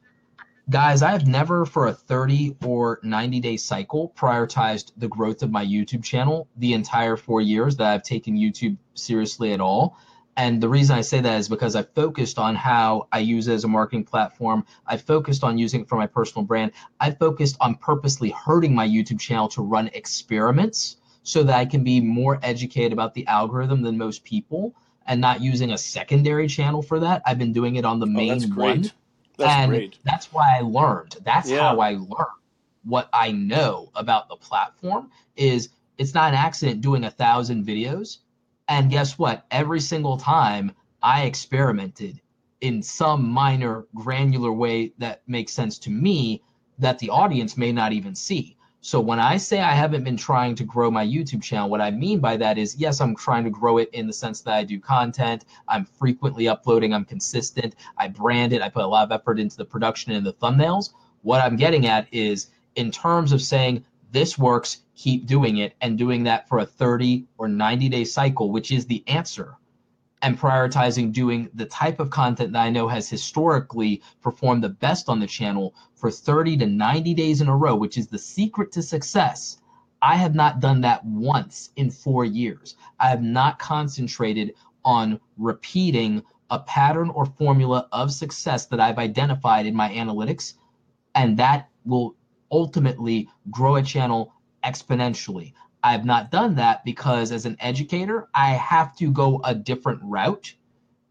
[0.70, 5.64] guys, I've never for a 30 or 90 day cycle prioritized the growth of my
[5.64, 9.96] YouTube channel the entire four years that I've taken YouTube seriously at all.
[10.36, 13.52] And the reason I say that is because I focused on how I use it
[13.52, 14.64] as a marketing platform.
[14.86, 16.72] I focused on using it for my personal brand.
[17.00, 21.84] I focused on purposely hurting my YouTube channel to run experiments so that I can
[21.84, 24.74] be more educated about the algorithm than most people
[25.06, 27.22] and not using a secondary channel for that.
[27.26, 28.92] I've been doing it on the oh, main that's one great
[29.36, 31.16] that's and great that's why I learned.
[31.24, 31.60] That's Yeah.
[31.60, 32.40] how I learned.
[32.84, 38.18] What I know about the platform is it's not an accident doing a thousand videos.
[38.68, 39.46] And guess what?
[39.50, 42.20] Every single time I experimented
[42.60, 46.42] in some minor granular way that makes sense to me
[46.78, 48.56] that the audience may not even see.
[48.84, 51.92] So when I say I haven't been trying to grow my YouTube channel, what I
[51.92, 54.64] mean by that is yes, I'm trying to grow it in the sense that I
[54.64, 59.12] do content, I'm frequently uploading, I'm consistent, I brand it, I put a lot of
[59.12, 60.94] effort into the production and the thumbnails.
[61.22, 65.96] What I'm getting at is in terms of saying this works, keep doing it and
[65.96, 69.54] doing that for a 30 or 90 day cycle, which is the answer.
[70.22, 75.08] And prioritizing doing the type of content that I know has historically performed the best
[75.08, 78.70] on the channel for 30 to 90 days in a row, which is the secret
[78.72, 79.58] to success.
[80.00, 82.76] I have not done that once in four years.
[83.00, 84.54] I have not concentrated
[84.84, 90.54] on repeating a pattern or formula of success that I've identified in my analytics,
[91.14, 92.14] and that will
[92.50, 94.32] ultimately grow a channel
[94.64, 95.52] exponentially.
[95.84, 100.00] I have not done that because as an educator, I have to go a different
[100.02, 100.54] route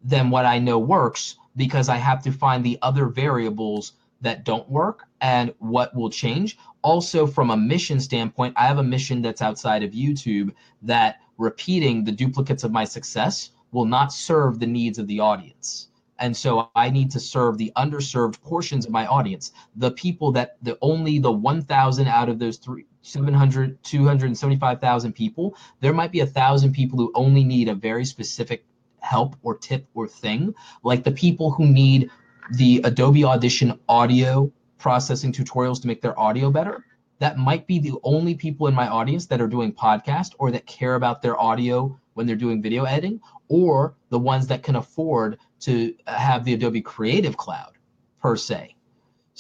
[0.04, 4.70] than what I know works because I have to find the other variables that don't
[4.70, 6.58] work and what will change.
[6.84, 10.54] Also, from a mission standpoint, I have a mission that's outside of YouTube
[10.84, 15.90] that repeating the duplicates of my success will not serve the needs of the audience.
[16.20, 20.58] And so I need to serve the underserved portions of my audience, the people that
[20.62, 26.26] the only the 1,000 out of those three, 700, 275,000 people, there might be a
[26.26, 28.66] thousand people who only need a very specific
[29.00, 32.10] help or tip or thing, like the people who need
[32.54, 36.86] the Adobe Audition audio processing tutorials to make their audio better.
[37.20, 40.66] That might be the only people in my audience that are doing podcast or that
[40.66, 45.38] care about their audio when they're doing video editing, or the ones that can afford
[45.62, 47.74] to have the Adobe Creative Cloud
[48.22, 48.76] per se.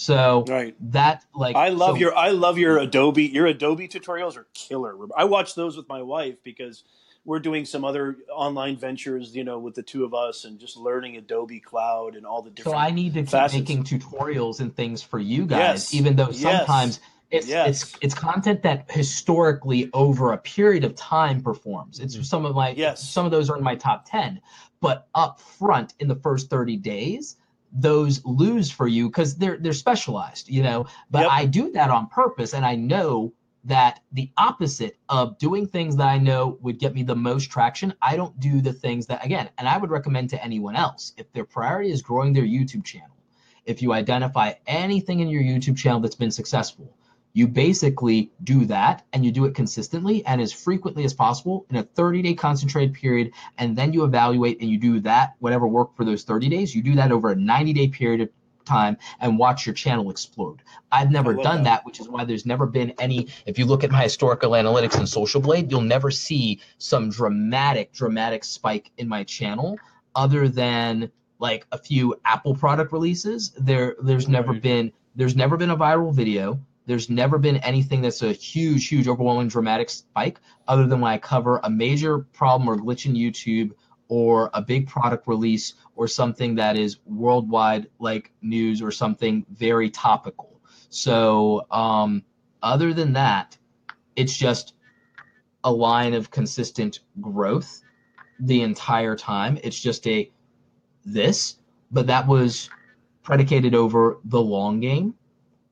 [0.01, 4.35] So right that like I love so- your I love your Adobe your Adobe tutorials
[4.35, 4.95] are killer.
[5.15, 6.83] I watch those with my wife because
[7.23, 10.75] we're doing some other online ventures, you know, with the two of us and just
[10.75, 12.73] learning Adobe Cloud and all the different.
[12.73, 12.79] So.
[12.79, 15.93] I need to keep making tutorials and things for you guys, Yes.
[15.93, 16.41] even though Yes.
[16.41, 17.67] sometimes it's Yes.
[17.69, 21.99] it's it's content that historically over a period of time performs.
[21.99, 22.23] It's mm-hmm.
[22.23, 23.07] some of my Yes.
[23.07, 24.41] some of those are in my top ten,
[24.79, 27.37] but up front in the first thirty days,
[27.73, 30.85] those lose for you because they're they're specialized, you know.
[31.09, 31.29] But Yep.
[31.31, 36.07] I do that on purpose, and I know that the opposite of doing things that
[36.07, 39.49] I know would get me the most traction, I don't do the things that again,
[39.57, 43.15] and I would recommend to anyone else if their priority is growing their YouTube channel.
[43.65, 46.95] If you identify anything in your YouTube channel that's been successful,
[47.33, 51.77] You basically do that and you do it consistently and as frequently as possible in
[51.77, 53.31] a 30 day concentrated period.
[53.57, 56.81] And then you evaluate and you do that, whatever worked for those 30 days, you
[56.81, 58.29] do that over a 90 day period of
[58.65, 60.61] time and watch your channel explode.
[60.91, 61.63] I've never done that.
[61.63, 61.85] that.
[61.85, 63.27] which is why there's never been any.
[63.45, 67.93] If you look at my historical analytics in Social Blade, you'll never see some dramatic,
[67.93, 69.77] dramatic spike in my channel
[70.15, 73.51] other than like a few Apple product releases.
[73.51, 74.31] There, there's right.
[74.31, 74.61] never mm-hmm.
[74.61, 76.59] been there's never been a viral video.
[76.91, 81.17] There's never been anything that's a huge, huge, overwhelming, dramatic spike, other than when I
[81.17, 83.71] cover a major problem or glitch in YouTube
[84.09, 89.89] or a big product release or something that is worldwide, like news or something very
[89.89, 90.59] topical.
[90.89, 92.23] So, um,
[92.61, 93.57] other than that,
[94.17, 94.73] it's just
[95.63, 97.83] a line of consistent growth
[98.41, 99.57] the entire time.
[99.63, 100.29] It's just a
[101.05, 101.55] this,
[101.89, 102.69] but that was
[103.23, 105.13] predicated over the long game.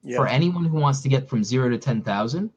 [0.10, 0.17] Yeah.
[0.17, 2.50] For anyone who wants to get from zero to 10,000,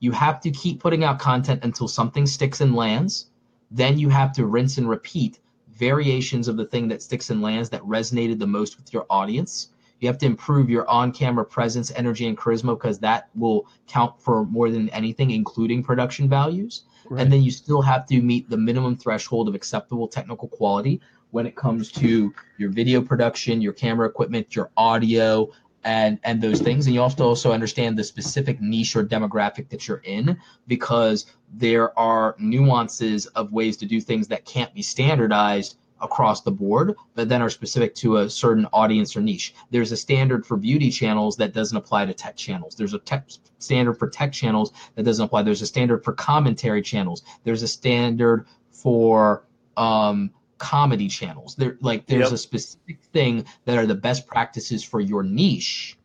[0.00, 3.26] you have to keep putting out content until something sticks and lands.
[3.70, 7.68] Then you have to rinse and repeat variations of the thing that sticks and lands
[7.70, 9.68] that resonated the most with your audience.
[10.00, 14.18] You have to improve your on camera presence, energy, and charisma because that will count
[14.18, 16.84] for more than anything, including production values.
[17.10, 17.20] Right.
[17.20, 21.46] And then you still have to meet the minimum threshold of acceptable technical quality when
[21.46, 25.50] it comes to your video production, your camera equipment, your audio,
[25.84, 26.86] and and those things.
[26.86, 31.26] And you have to also understand the specific niche or demographic that you're in because
[31.52, 36.94] there are nuances of ways to do things that can't be standardized across the board,
[37.14, 39.54] but then are specific to a certain audience or niche.
[39.70, 42.74] There's a standard for beauty channels that doesn't apply to tech channels.
[42.74, 45.42] There's a tech standard for tech channels that doesn't apply.
[45.42, 47.22] There's a standard for commentary channels.
[47.44, 51.54] There's a standard for um, comedy channels.
[51.56, 52.32] There like there's yep.
[52.32, 55.98] a specific thing that are the best practices for your niche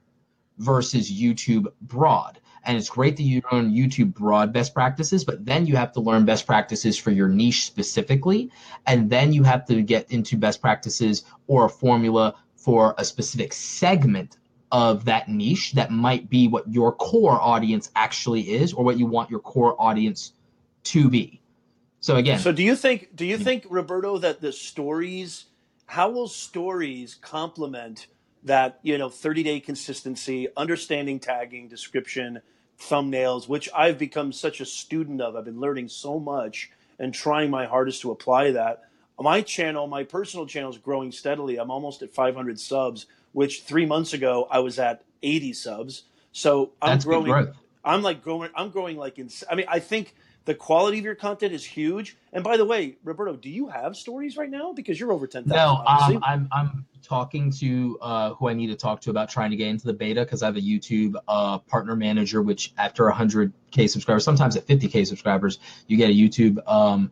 [0.57, 2.39] versus YouTube broad.
[2.65, 6.01] And it's great that you learn YouTube broad best practices, but then you have to
[6.01, 8.51] learn best practices for your niche specifically.
[8.85, 13.53] And then you have to get into best practices or a formula for a specific
[13.53, 14.37] segment
[14.71, 19.05] of that niche that might be what your core audience actually is or what you
[19.05, 20.33] want your core audience
[20.83, 21.41] to be.
[22.01, 25.45] So again, so do you think do you think Roberto that the stories
[25.85, 28.07] how will stories complement
[28.43, 32.41] that you know 30 day consistency, understanding tagging, description,
[32.79, 35.35] thumbnails, which I've become such a student of.
[35.35, 38.83] I've been learning so much and trying my hardest to apply that.
[39.19, 41.57] My channel, my personal channel is growing steadily.
[41.57, 46.03] I'm almost at 500 subs, which 3 months ago I was at 80 subs.
[46.31, 50.13] So I'm That's growing I'm like growing I'm growing like in I mean I think
[50.49, 52.17] the quality of your content is huge.
[52.33, 54.73] And by the way, Roberto, do you have stories right now?
[54.73, 55.85] Because you're over ten thousand.
[55.85, 59.51] No, um, I'm I'm talking to uh, who I need to talk to about trying
[59.51, 62.41] to get into the beta because I have a YouTube uh, partner manager.
[62.41, 66.57] Which after 100k subscribers, sometimes at 50k subscribers, you get a YouTube.
[66.67, 67.11] Um,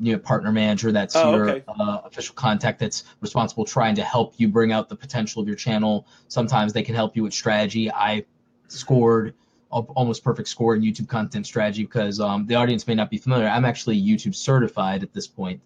[0.00, 1.64] you know, partner manager that's oh, your okay.
[1.68, 5.56] uh, official contact that's responsible trying to help you bring out the potential of your
[5.56, 8.24] channel sometimes they can help you with strategy i
[8.66, 9.34] scored
[9.80, 13.48] almost perfect score in YouTube content strategy because um, the audience may not be familiar.
[13.48, 15.60] I'm actually YouTube certified at this point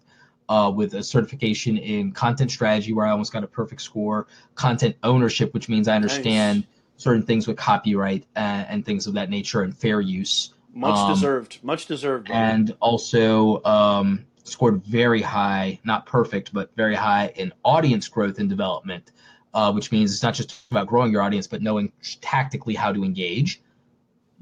[0.49, 4.95] uh, with a certification in content strategy where I almost got a perfect score, content
[5.03, 6.67] ownership, which means I understand nice.
[6.97, 10.53] certain things with copyright and, and, things of that nature and fair use.
[10.73, 11.59] Much um, deserved.
[11.61, 12.27] Much deserved.
[12.27, 12.39] Buddy.
[12.39, 18.49] And also um, scored very high, not perfect, but very high in audience growth and
[18.49, 19.11] development.
[19.51, 21.91] Uh, which means it's not just about growing your audience, but knowing
[22.21, 23.63] tactically how to engage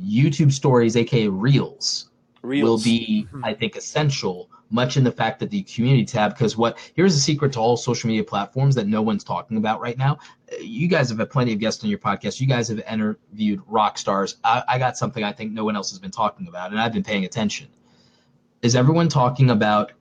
[0.04, 2.10] YouTube stories, aka Reels,
[2.42, 2.64] Reels.
[2.64, 3.44] will be, hmm.
[3.44, 4.50] I think, essential.
[4.70, 7.78] Much in the fact that the community tab, because what here's a secret to all
[7.78, 10.18] social media platforms that no one's talking about right now.
[10.60, 12.42] You guys have had plenty of guests on your podcast.
[12.42, 14.36] You guys have interviewed rock stars.
[14.44, 16.92] I, I got something I think no one else has been talking about, and I've
[16.92, 17.68] been paying attention.
[18.62, 19.94] Is everyone talking about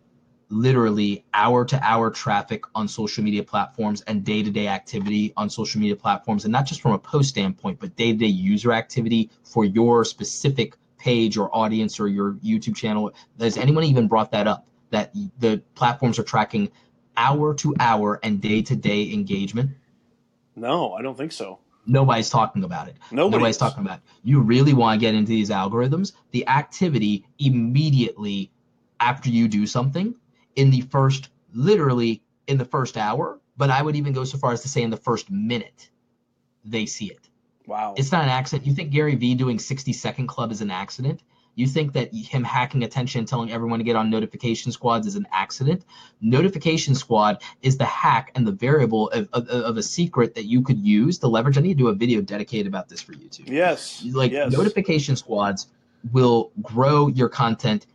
[0.48, 5.50] literally hour to hour traffic on social media platforms and day to day activity on
[5.50, 6.44] social media platforms.
[6.44, 10.04] And not just from a post standpoint, but day to day user activity for your
[10.04, 13.12] specific page or audience or your YouTube channel.
[13.40, 14.66] Has anyone even brought that up?
[14.90, 16.70] That the platforms are tracking
[17.16, 19.72] hour to hour and day to day engagement?
[20.54, 21.58] No, I don't think so.
[21.86, 22.96] Nobody's talking about it.
[23.10, 23.60] Nobody Nobody's is.
[23.60, 24.04] talking about it.
[24.24, 26.12] You really want to get into these algorithms.
[26.30, 28.50] The activity immediately
[28.98, 30.14] after you do something
[30.56, 34.52] in the first, literally in the first hour, but I would even go so far
[34.52, 35.90] as to say in the first minute,
[36.64, 37.28] they see it.
[37.66, 37.94] Wow.
[37.96, 38.66] It's not an accident.
[38.66, 41.22] You think Gary Vee doing 60 Second Club is an accident?
[41.56, 45.16] You think that him hacking attention and telling everyone to get on notification squads is
[45.16, 45.86] an accident?
[46.20, 50.60] Notification squad is the hack and the variable of, of, of a secret that you
[50.60, 51.56] could use to leverage.
[51.56, 53.48] I need to do a video dedicated about this for YouTube.
[53.48, 54.04] Yes.
[54.12, 54.52] Like yes.
[54.52, 55.68] notification squads
[56.12, 57.86] will grow your content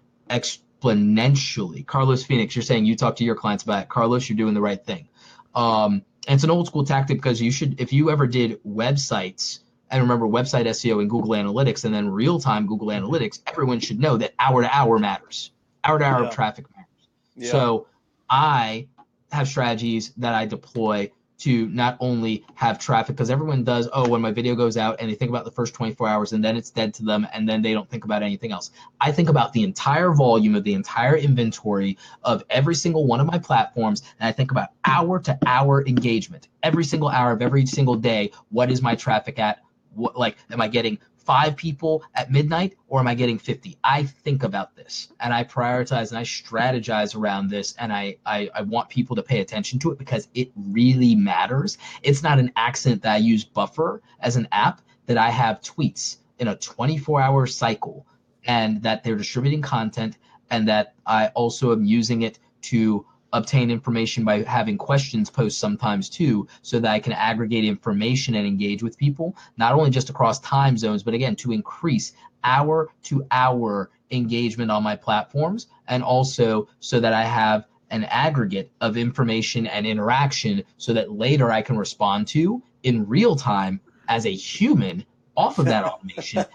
[0.82, 1.86] exponentially.
[1.86, 3.90] Carlos Phoenix, you're saying you talk to your clients about it.
[3.90, 5.08] Carlos, you're doing the right thing.
[5.56, 9.60] Um, and it's an old school tactic because you should, if you ever did websites,
[9.90, 14.00] and remember website SEO and Google Analytics, and then real time Google Analytics, everyone should
[14.00, 15.52] know that hour to hour matters.
[15.84, 16.30] Hour to hour Yeah.
[16.30, 17.08] traffic matters.
[17.36, 17.52] Yeah.
[17.52, 17.88] So
[18.30, 18.88] I
[19.32, 24.22] have strategies that I deploy to not only have traffic because everyone does oh when
[24.22, 26.70] my video goes out and they think about the first 24 hours and then it's
[26.70, 28.72] dead to them and then they don't think about anything else.
[29.00, 33.28] I think about the entire volume of the entire inventory of every single one of
[33.28, 36.48] my platforms and i think about hour to hour engagement.
[36.64, 39.60] Every single hour of every single day what is my traffic at?
[39.94, 41.00] What like am i getting
[41.32, 43.78] five people at midnight or am I getting 50?
[43.86, 48.50] I think about this and I prioritize and I strategize around this and I, I,
[48.54, 51.78] I want people to pay attention to it because it really matters.
[52.04, 56.18] It's not an accident that I use Buffer as an app that I have tweets
[56.40, 58.06] in a 24 hour cycle
[58.44, 60.18] and that they're distributing content
[60.50, 66.10] and that I also am using it to obtain information by having questions posed sometimes
[66.10, 70.40] too, so that I can aggregate information and engage with people, not only just across
[70.40, 72.14] time zones, but again, to increase
[72.44, 78.72] hour to hour engagement on my platforms, and also so that I have an aggregate
[78.82, 84.26] of information and interaction so that later I can respond to in real time as
[84.26, 85.06] a human
[85.42, 86.46] off of that automation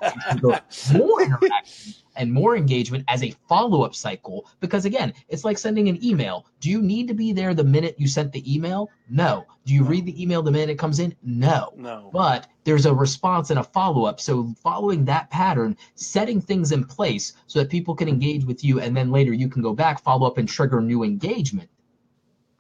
[0.95, 4.47] more interaction and more engagement as a follow-up cycle.
[4.61, 6.47] Because again it's like sending an email.
[6.61, 8.91] Do you need to be there the minute you sent the email?
[9.11, 9.45] No.
[9.65, 11.15] Do you read the email the minute it comes in?
[11.23, 11.73] No.
[11.77, 12.11] No.
[12.13, 14.21] but there's a response and a follow-up.
[14.21, 18.81] So following that pattern setting things in place so that people can engage with you
[18.81, 21.69] and then later you can go back follow up and trigger new engagement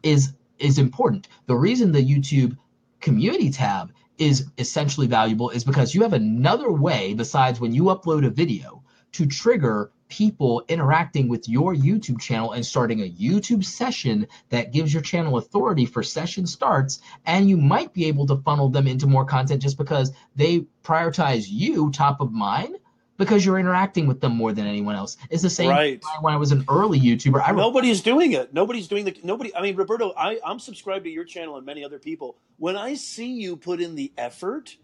[0.02, 1.28] is is important.
[1.46, 2.56] The reason the youtube
[3.00, 8.26] community tab is essentially valuable is because you have another way besides when you upload
[8.26, 14.26] a video to trigger people interacting with your YouTube channel and starting a YouTube session
[14.50, 17.00] that gives your channel authority for session starts.
[17.24, 21.46] And you might be able to funnel them into more content just because they prioritize
[21.48, 22.76] you top of mind
[23.16, 25.16] because you're interacting with them more than anyone else.
[25.30, 26.02] It's the same Right.
[26.20, 27.42] when I was an early YouTuber.
[27.44, 28.52] I Nobody's doing it.
[28.52, 29.54] Nobody's doing the nobody.
[29.54, 32.36] I mean, Roberto, I, I'm subscribed to your channel and many other people.
[32.58, 34.76] When I see you put in the effort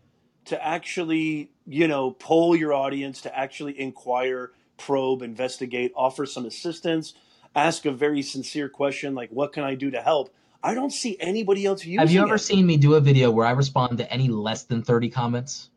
[0.47, 7.15] to actually, you know, poll your audience, to actually inquire, probe, investigate, offer some assistance,
[7.55, 11.17] ask a very sincere question like, "What can I do to help?" I don't see
[11.19, 12.41] anybody else using have you ever it.
[12.41, 15.71] seen me do a video where I respond to any less than 30 comments?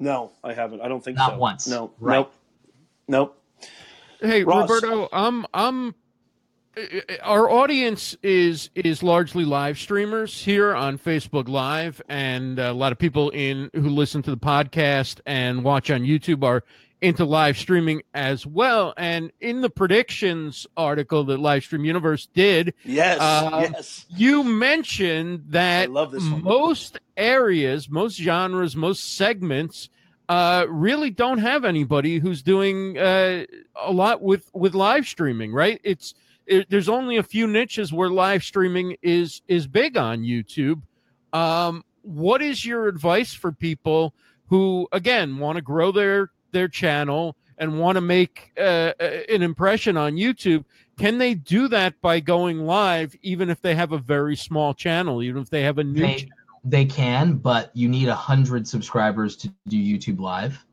[0.00, 0.80] No, I haven't.
[0.80, 1.38] I don't think Not so.
[1.38, 1.68] once.
[1.68, 1.92] No.
[2.00, 2.16] Right.
[2.16, 2.34] Nope.
[3.06, 3.42] Nope.
[4.20, 4.68] Hey, Ross.
[4.68, 5.94] Roberto, I'm I'm
[7.22, 12.98] our audience is is largely live streamers here on Facebook Live, and a lot of
[12.98, 16.64] people in who listen to the podcast and watch on YouTube are
[17.00, 18.92] into live streaming as well.
[18.96, 23.20] And in the predictions article that Livestream Universe did, Yes.
[23.20, 24.06] Um, yes.
[24.10, 29.88] you mentioned that most areas, most genres, most segments
[30.28, 35.52] uh, really don't have anybody who's doing uh, a lot with with live streaming.
[35.52, 35.80] Right?
[35.82, 36.14] It's
[36.46, 40.82] it, there's only a few niches where live streaming is is big on YouTube.
[41.32, 44.14] Um, what is your advice for people
[44.48, 49.96] who, again, want to grow their their channel and want to make uh, an impression
[49.96, 50.64] on YouTube?
[50.98, 55.22] Can they do that by going live, even if they have a very small channel,
[55.22, 56.34] even if they have a new They, channel?
[56.64, 60.64] they can, but you need a hundred subscribers to do YouTube Live,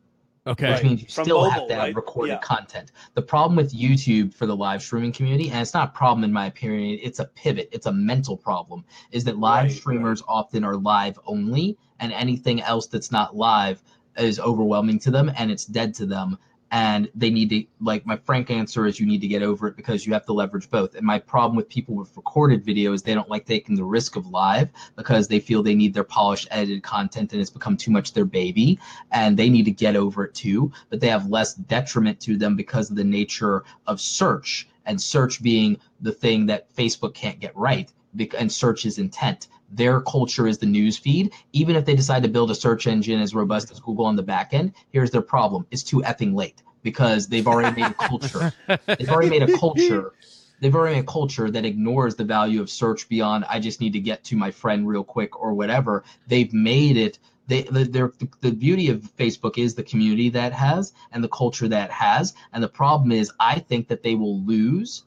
[0.45, 0.73] Okay.
[0.73, 1.95] which means you From still have mobile, to have right?
[1.95, 2.39] recorded Yeah.
[2.39, 2.91] content.
[3.13, 6.33] The problem with YouTube for the live streaming community, and it's not a problem in
[6.33, 10.63] my opinion, it's a pivot, it's a mental problem, is that live Right, streamers often
[10.65, 13.81] are live only, and anything else that's not live
[14.17, 16.37] is overwhelming to them and it's dead to them.
[16.69, 19.77] And they need to, like, my frank answer is you need to get over it
[19.77, 20.95] because you have to leverage both.
[20.95, 24.27] And my problem with people with recorded videos, they don't like taking the risk of
[24.27, 28.11] live because they feel they need their polished, edited content and it's become too much
[28.11, 28.79] their baby
[29.11, 30.69] and they need to get over it too.
[30.89, 35.41] But they have less detriment to them because of the nature of search and search
[35.41, 37.91] being the thing that Facebook can't get right.
[38.37, 39.47] And search is intent.
[39.71, 41.33] Their culture is the news feed.
[41.53, 44.23] Even if they decide to build a search engine as robust as Google on the
[44.23, 48.53] back end, here's their problem: it's too effing late because they've already made a culture.
[48.67, 50.13] They've already made a culture.
[50.59, 53.93] They've already made a culture that ignores the value of search beyond I just need
[53.93, 56.03] to get to my friend real quick or whatever.
[56.27, 58.11] They've made it they the,
[58.41, 62.33] the beauty of Facebook is the community that has and the culture that has.
[62.53, 65.03] And the problem is, I think that they will lose.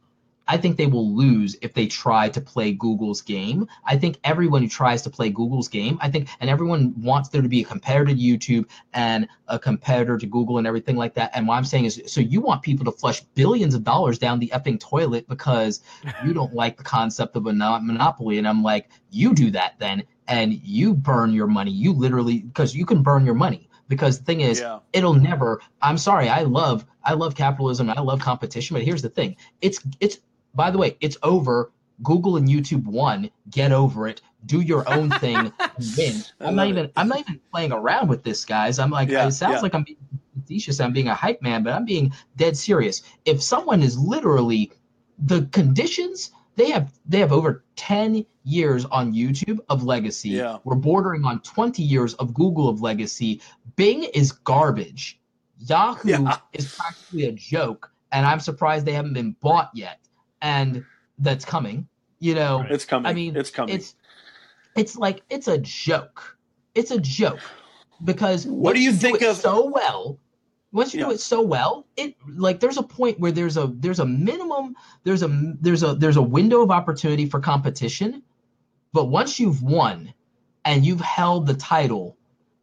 [0.51, 3.69] I think they will lose if they try to play Google's game.
[3.85, 7.41] I think everyone who tries to play Google's game, I think, and everyone wants there
[7.41, 11.31] to be a competitor to YouTube and a competitor to Google and everything like that.
[11.35, 14.41] And what I'm saying is, so you want people to flush billions of dollars down
[14.41, 15.83] the effing toilet because
[16.25, 18.39] you don't like the concept of a monopoly.
[18.39, 21.71] And I'm like, you do that then, and you burn your money.
[21.71, 23.69] You literally, because you can burn your money.
[23.87, 24.79] Because the thing is, Yeah.
[24.93, 25.61] it'll never.
[25.81, 27.89] I'm sorry, I love, I love capitalism.
[27.91, 28.75] I love competition.
[28.75, 30.19] But here's the thing: it's, it's.
[30.55, 31.73] By the way, it's over.
[32.03, 33.31] Google and YouTube won.
[33.51, 34.23] Get over it.
[34.47, 35.37] Do your own thing.
[35.99, 36.23] win.
[36.41, 36.87] I'm not even.
[36.87, 36.93] it.
[36.97, 38.79] I'm not even playing around with this, guys.
[38.79, 39.61] I'm like, Yeah, it sounds yeah.
[39.61, 39.99] like I'm being
[40.41, 40.81] facetious.
[40.81, 43.03] I'm being a hype man, but I'm being dead serious.
[43.27, 44.73] If someone is literally
[45.19, 50.31] the conditions they have, they have over 10 years on YouTube of legacy.
[50.31, 50.57] Yeah.
[50.65, 53.41] We're bordering on 20 years of Google of legacy.
[53.77, 55.21] Bing is garbage.
[55.59, 56.39] Yahoo Yeah.
[56.55, 59.99] is practically a joke, and I'm surprised they haven't been bought yet.
[60.43, 60.85] And
[61.19, 61.87] that's coming.
[62.19, 63.07] You know, It's coming.
[63.11, 63.75] I mean, it's coming.
[63.75, 63.95] it's
[64.77, 66.37] it's like it's a joke.
[66.75, 67.41] It's a joke
[68.05, 70.19] because What do once you do think it of- so well?
[70.73, 73.99] Once you do it so well, it like there's a point where there's a there's
[73.99, 75.29] a minimum there's a
[75.61, 78.23] there's a there's a window of opportunity for competition,
[78.93, 80.15] but once you've won
[80.65, 82.17] and you've held the title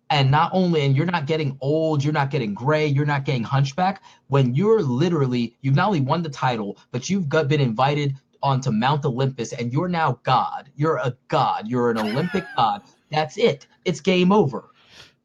[0.10, 3.44] and not only and you're not getting old you're not getting gray you're not getting
[3.44, 4.02] hunchback.
[4.28, 8.72] When you're literally you've not only won the title but you've got been invited onto
[8.72, 10.70] mount olympus and you're now god.
[10.76, 11.68] You're a god.
[11.68, 12.84] You're an olympic god.
[13.12, 13.68] That's it.
[13.86, 14.70] It's game over.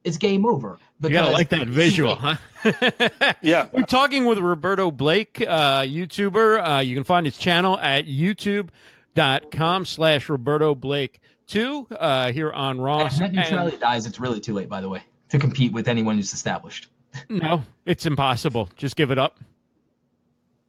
[0.04, 0.78] It's game over.
[1.00, 2.36] You gotta like that visual, huh?
[3.42, 3.66] yeah.
[3.72, 6.76] We're talking with Roberto Blake, uh, YouTuber.
[6.76, 11.20] Uh, you can find his channel at youtube.com slash Roberto Blake
[11.52, 13.14] 2 uh, here on Ross.
[13.14, 15.86] if net And- neutrality dies it's really too late by the way to compete with
[15.88, 16.88] anyone who's established
[17.28, 18.70] no, it's impossible.
[18.76, 19.38] Just give it up.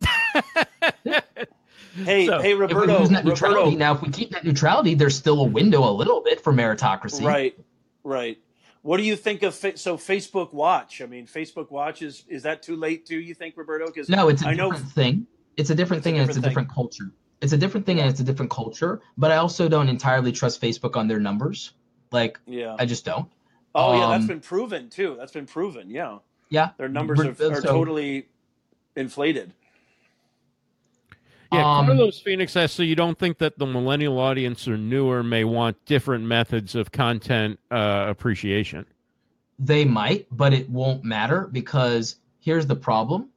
[1.95, 2.99] Hey, So, hey, if we Roberto.
[2.99, 3.77] lose net neutrality Roberto.
[3.77, 7.23] now if we keep net neutrality there's still a window a little bit for meritocracy
[7.23, 7.55] Right,
[8.03, 8.39] right.
[8.81, 11.01] What do you think of fa- so Facebook Watch?
[11.03, 13.19] I mean, Facebook Watch is is that too late too?
[13.19, 13.85] You think, Roberto?
[13.85, 15.27] Because No, it's a I know- thing.
[15.55, 17.11] It's a different It's a thing and it's a different different culture.
[17.43, 19.01] It's a different thing and it's a different culture.
[19.17, 21.73] But I also don't entirely trust Facebook on their numbers.
[22.11, 22.75] Like yeah.
[22.79, 23.29] I just don't.
[23.75, 25.15] Oh yeah, that's been proven too.
[25.19, 25.89] That's been proven.
[25.89, 26.19] Yeah,
[26.49, 26.69] Yeah.
[26.77, 28.27] their numbers are, are so- totally
[28.95, 29.53] inflated.
[31.51, 35.21] Yeah, Um, Carlos Phoenix asks, so you don't think that the millennial audience or newer
[35.21, 38.87] may want different methods of content uh, appreciation?
[39.59, 43.29] They might, but it won't matter because here's the problem.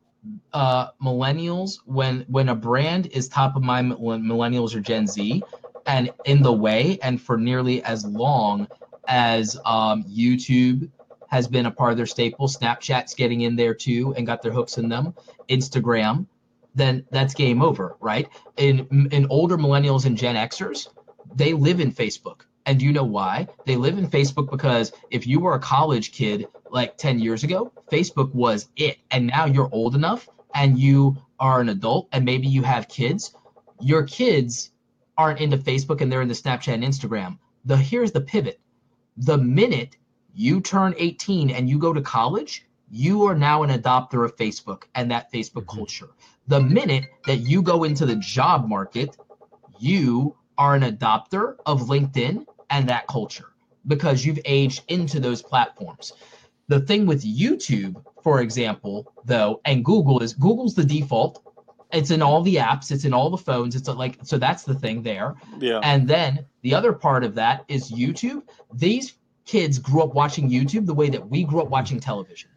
[0.53, 5.43] Uh, millennials, when when a brand is top of mind, when millennials or Gen Z,
[5.87, 8.67] and in the way, and for nearly as long
[9.07, 10.89] as um, YouTube
[11.29, 14.53] has been a part of their staple, Snapchat's getting in there too and got their
[14.53, 15.15] hooks in them,
[15.49, 16.27] Instagram,
[16.75, 18.29] then that's game over, right?
[18.57, 20.89] In in older millennials and Gen Xers,
[21.35, 22.43] they live in Facebook.
[22.67, 23.47] And do you know why?
[23.65, 27.73] They live in Facebook because if you were a college kid like 10 years ago,
[27.91, 28.99] Facebook was it.
[29.13, 33.35] And now you're old enough and you are an adult and maybe you have kids.
[33.81, 34.73] Your kids
[35.17, 37.39] aren't into Facebook and they're into Snapchat and Instagram.
[37.65, 38.61] The here's the pivot.
[39.17, 39.97] The minute
[40.35, 44.85] you turn 18 and you go to college, you are now an adopter of Facebook
[44.95, 45.77] and that Facebook Mhm.
[45.77, 46.11] culture.
[46.49, 49.17] The minute that you go into the job market,
[49.79, 53.53] you are an adopter of LinkedIn and that culture
[53.87, 56.13] because you've aged into those platforms.
[56.69, 61.43] The thing with YouTube, for example, though, and Google is Google's the default.
[61.93, 63.77] It's in all the apps, it's in all the phones.
[63.77, 65.37] It's like so that's the thing there.
[65.61, 68.43] Yeah, And then the other part of that is YouTube.
[68.75, 69.15] These
[69.45, 72.51] kids grew up watching YouTube the way that we grew up watching television.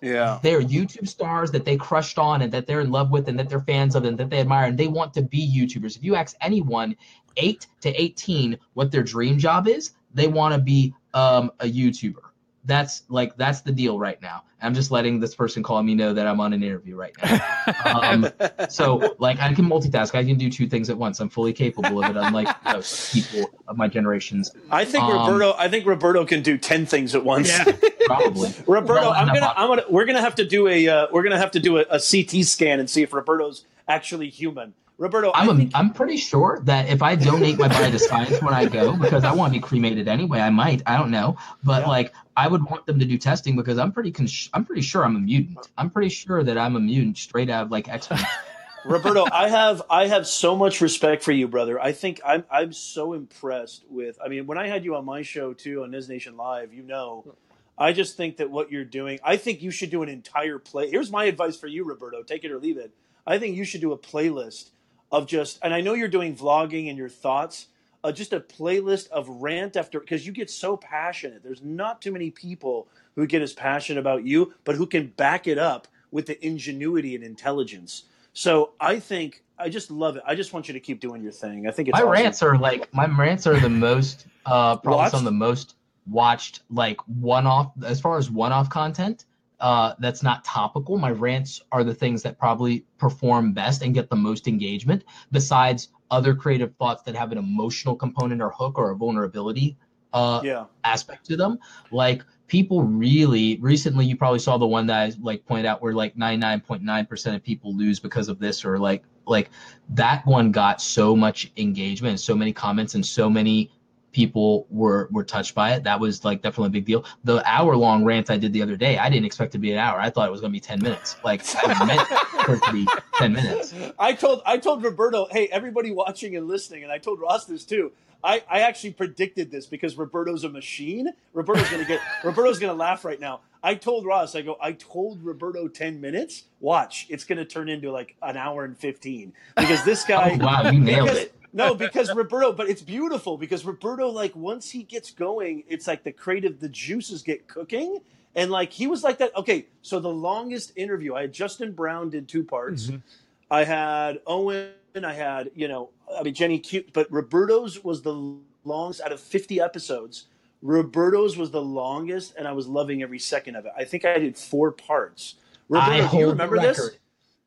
[0.00, 3.38] Yeah, They're YouTube stars that they crushed on and that they're in love with and
[3.38, 5.96] that they're fans of and that they admire and they want to be YouTubers.
[5.96, 6.96] If you ask anyone
[7.36, 12.22] 8 to 18 what their dream job is, they want to be um, a YouTuber.
[12.66, 14.42] That's like that's the deal right now.
[14.60, 17.40] I'm just letting this person call me know that I'm on an interview right now.
[17.84, 18.28] Um,
[18.68, 20.14] so like I can multitask.
[20.14, 21.20] I can do two things at once.
[21.20, 22.16] I'm fully capable of it.
[22.16, 25.54] Unlike most people of my generations, I think um, Roberto.
[25.56, 27.48] I think Roberto can do ten things at once.
[27.48, 27.64] Yeah.
[28.06, 28.54] probably.
[28.66, 31.22] Roberto, Well, I'm enough gonna, I'm gonna, we're gonna have to do a, uh, we're
[31.22, 34.74] gonna have to do a, a CT scan and see if Roberto's actually human.
[34.98, 37.98] Roberto, I'm I a, think, I'm pretty sure that if I donate my body to
[37.98, 40.82] science when I go, because I want to be cremated anyway, I might.
[40.86, 41.88] I don't know, but Yeah.
[41.88, 45.04] like I would want them to do testing because I'm pretty con- I'm pretty sure
[45.04, 45.68] I'm a mutant.
[45.76, 48.20] I'm pretty sure that I'm a mutant straight out of like X Men.
[48.86, 51.78] Roberto, I have I have so much respect for you, brother.
[51.80, 54.16] I think I'm I'm so impressed with.
[54.24, 56.84] I mean, when I had you on my show too on Nez Nation Live, you
[56.84, 57.34] know,
[57.76, 59.18] I just think that what you're doing.
[59.24, 60.88] I think you should do an entire play.
[60.88, 62.22] Here's my advice for you, Roberto.
[62.22, 62.92] Take it or leave it.
[63.26, 64.70] I think you should do a playlist
[65.12, 67.68] of just, and I know you're doing vlogging and your thoughts.
[68.04, 71.42] Uh, just a playlist of rant after because you get so passionate.
[71.42, 72.86] There's not too many people
[73.16, 77.16] who get as passionate about you, but who can back it up with the ingenuity
[77.16, 78.04] and intelligence.
[78.32, 80.22] So I think I just love it.
[80.26, 81.66] I just want you to keep doing your thing.
[81.66, 82.12] I think it's my awesome.
[82.12, 85.10] rants are like my rants are the most uh probably Watched?
[85.12, 85.74] some of the most
[86.08, 89.24] watched like one off as far as one off content
[89.60, 94.10] uh that's not topical my rants are the things that probably perform best and get
[94.10, 98.90] the most engagement besides other creative thoughts that have an emotional component or hook or
[98.90, 99.76] a vulnerability
[100.12, 100.66] uh Yeah.
[100.84, 101.58] aspect to them.
[101.90, 105.92] Like people really recently, you probably saw the one that I like pointed out where
[105.92, 109.50] like 99.9% of people lose because of this, or like like
[109.90, 113.70] that one got so much engagement and so many comments and so many
[114.16, 115.84] people were were touched by it.
[115.84, 117.04] That was like definitely a big deal.
[117.24, 119.72] The hour long rant I did the other day, I didn't expect it to be
[119.72, 120.00] an hour.
[120.00, 121.16] I thought it was gonna be 10 minutes.
[121.22, 122.00] Like I meant
[122.46, 123.74] for it to be 10 minutes.
[123.98, 127.66] I told I told Roberto, hey, everybody watching and listening, and I told Ross this
[127.66, 127.92] too.
[128.24, 131.12] I, I actually predicted this because Roberto's a machine.
[131.34, 133.40] Roberto's gonna get Roberto's gonna laugh right now.
[133.62, 136.44] I told Ross, I go, I told Roberto ten minutes.
[136.58, 140.38] Watch, it's gonna turn into like an hour and fifteen because this guy.
[140.40, 141.34] Oh, wow, you nailed because, it.
[141.56, 146.04] No, because Roberto, but it's beautiful because Roberto, like once he gets going, it's like
[146.04, 148.00] the creative, the juices get cooking,
[148.34, 149.34] and like he was like that.
[149.34, 152.88] Okay, so the longest interview I had Justin Brown did two parts.
[152.88, 153.02] Mhm.
[153.50, 154.70] I had Owen.
[155.02, 159.20] I had you know, I mean Jenny Cute, but Roberto's was the longest out of
[159.20, 160.26] fifty episodes.
[160.62, 163.72] Roberto's was the longest, and I was loving every second of it.
[163.76, 165.36] I think I did four parts.
[165.68, 166.90] Roberto, I do you remember this?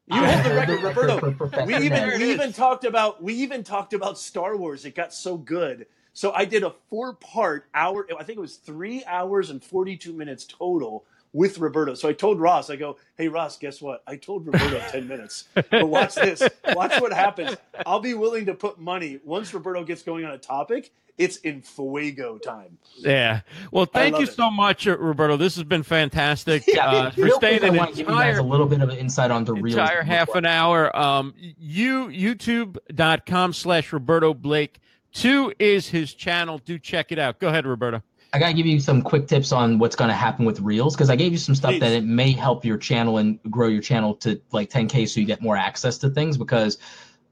[0.10, 1.66] You hold the record, Roberto.
[1.66, 4.86] We even we even talked about we even talked about Star Wars.
[4.86, 5.86] It got so good.
[6.14, 8.07] So I did a four part hour.
[8.20, 11.93] I think it was three hours and forty two minutes total with Roberto.
[11.93, 14.01] So I told Ross, I go, hey Ross, guess what?
[14.07, 15.45] I told Roberto ten minutes.
[15.53, 16.41] But watch this.
[16.74, 17.55] Watch what happens.
[17.86, 20.91] I'll be willing to put money once Roberto gets going on a topic.
[21.20, 22.78] It's in fuego time.
[22.97, 23.41] Yeah.
[23.72, 24.34] Well, thank you it.
[24.34, 25.38] so much, uh, Roberto.
[25.38, 26.63] This has been fantastic.
[26.80, 28.67] Yeah, uh, for staying quick, I an want to give you guys entire a little
[28.67, 30.95] bit of an insight onto real The entire half an hour.
[30.95, 34.80] Um, you youtube.com slash Roberto Blake.
[35.11, 36.59] Two is his channel.
[36.59, 37.39] Do check it out.
[37.39, 38.01] Go ahead, Roberto.
[38.32, 41.15] I gotta give you some quick tips on what's gonna happen with Reels because I
[41.15, 41.80] gave you some stuff Please.
[41.80, 45.26] that it may help your channel and grow your channel to like 10k so you
[45.26, 46.78] get more access to things because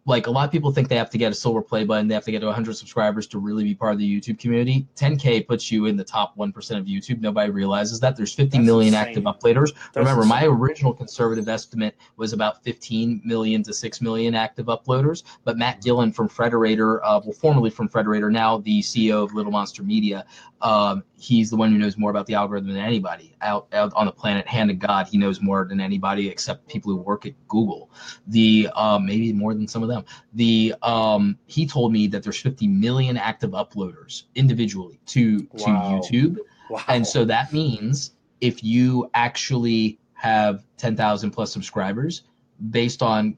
[0.08, 2.14] like a lot of people think they have to get a silver play button, they
[2.14, 4.88] have to get to 100 subscribers to really be part of the YouTube community.
[4.96, 7.20] 10k puts you in the top 1% of YouTube.
[7.20, 8.16] Nobody realizes that.
[8.16, 9.08] There's 50 That's million insane.
[9.08, 9.74] active uploaders.
[9.94, 15.24] That's Remember, my original conservative estimate was about 15 million to 6 million active uploaders.
[15.44, 19.52] But Matt Gielen from Frederator, uh, well, formerly from Frederator, now the CEO of Little
[19.52, 20.26] Monster Media,
[20.62, 24.06] um, he's the one who knows more about the algorithm than anybody out, out on
[24.06, 24.48] the planet.
[24.48, 27.92] Hand to God, he knows more than anybody except people who work at Google.
[28.28, 29.97] The um, maybe more than some of them.
[30.34, 36.38] The um, he told me that there's 50 million active uploaders individually to to YouTube.
[36.70, 36.84] Wow.
[36.88, 42.24] And so that means if you actually have 10,000 plus subscribers,
[42.72, 43.38] based on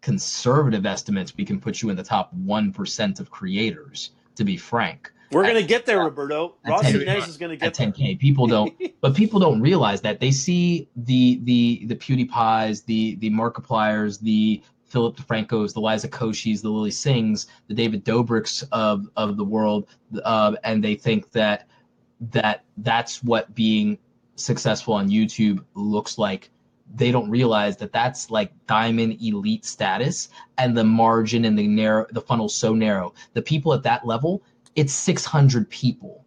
[0.00, 5.10] conservative estimates, we can put you in the top 1% of creators, to be frank.
[5.30, 6.54] we're gonna get there, Roberto.
[6.66, 7.02] Ross 10K.
[7.02, 7.86] Inez is gonna At get there.
[7.88, 13.16] 10K, people don't, but people don't realize that they see the the the PewDiePies, the
[13.16, 19.06] the Markipliers, the Philip DeFrancos, the Liza Koshys, the Lilly Singhs, the David Dobrik's of
[19.16, 19.86] of the world,
[20.24, 21.66] uh, and they think that
[22.32, 23.98] that that's what being
[24.36, 26.50] successful on YouTube looks like.
[26.94, 32.06] They don't realize that that's like diamond elite status, and the margin and the narrow,
[32.12, 33.12] the funnel's so narrow.
[33.34, 34.42] The people at that level,
[34.74, 36.24] it's 600 people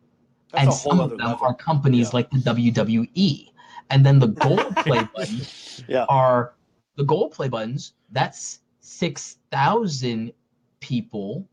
[0.51, 1.47] That's and some of them level.
[1.47, 2.15] are companies Yeah.
[2.17, 3.47] like the WWE.
[3.89, 5.01] And then the gold play
[5.87, 6.05] Yeah.
[6.09, 6.53] are
[7.01, 7.93] the gold play buttons.
[8.11, 10.33] That's six thousand
[10.81, 11.47] people.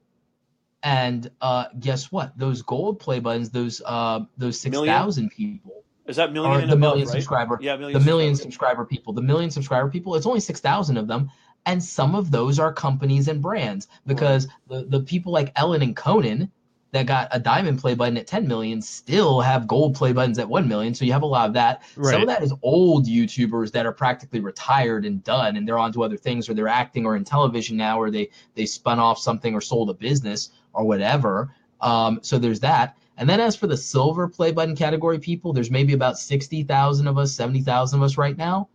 [0.82, 2.36] And uh, guess what?
[2.36, 4.94] Those gold play buttons, those uh, those six Million?
[4.94, 7.14] thousand people, Is that million the above, million right?
[7.14, 10.14] subscriber, Yeah, million the million subscriber people, the million subscriber people.
[10.16, 11.30] It's only six thousand of them,
[11.64, 15.96] and some of those are companies and brands because the the people like Ellen and
[15.96, 16.52] Conan
[16.92, 20.48] that got a diamond play button at 10 million still have gold play buttons at
[20.48, 20.94] 1 million.
[20.94, 21.82] So you have a lot of that.
[22.12, 25.92] Some of that is old YouTubers that are practically retired and done and they're on
[25.92, 29.18] to other things or they're acting or in television now or they they spun off
[29.18, 31.54] something or sold a business or whatever.
[31.82, 32.96] Um, so there's that.
[33.18, 37.18] And then as for the silver play button category people, there's maybe about 60,000 of
[37.18, 38.68] us, 70,000 of us right now.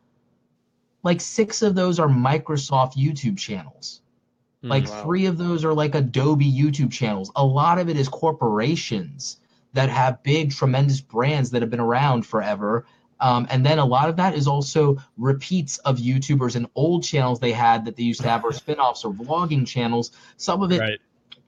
[1.03, 4.02] like six of those are Microsoft YouTube channels.
[4.63, 5.03] Like Wow.
[5.03, 7.31] three of those are like Adobe YouTube channels.
[7.35, 9.37] A lot of it is corporations
[9.73, 12.85] that have big, tremendous brands that have been around forever.
[13.19, 17.39] Um, and then a lot of that is also repeats of YouTubers and old channels
[17.39, 20.11] they had that they used to have, or spin-offs or vlogging channels.
[20.37, 20.99] Some of it right.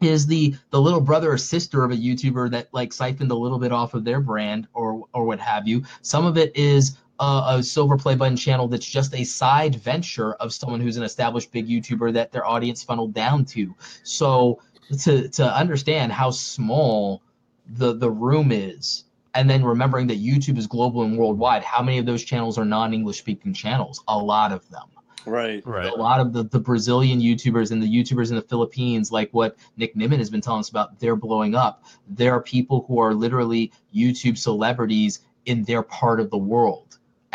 [0.01, 3.59] is the the little brother or sister of a YouTuber that like siphoned a little
[3.59, 5.83] bit off of their brand or or what have you.
[6.01, 10.33] Some of it is a, a silver play button channel that's just a side venture
[10.33, 13.75] of someone who's an established big YouTuber that their audience funneled down to.
[14.03, 14.61] So
[15.01, 17.21] to to understand how small
[17.67, 21.97] the the room is and then remembering that YouTube is global and worldwide, how many
[21.97, 24.03] of those channels are non-English speaking channels?
[24.07, 24.87] A lot of them
[25.25, 25.65] Right.
[25.65, 25.91] Right.
[25.91, 29.57] a lot of the, the Brazilian YouTubers and the YouTubers in the Philippines, like what
[29.77, 31.83] Nick Nimmin has been telling us about, they're blowing up.
[32.07, 36.84] There are people who are literally YouTube celebrities in their part of the world.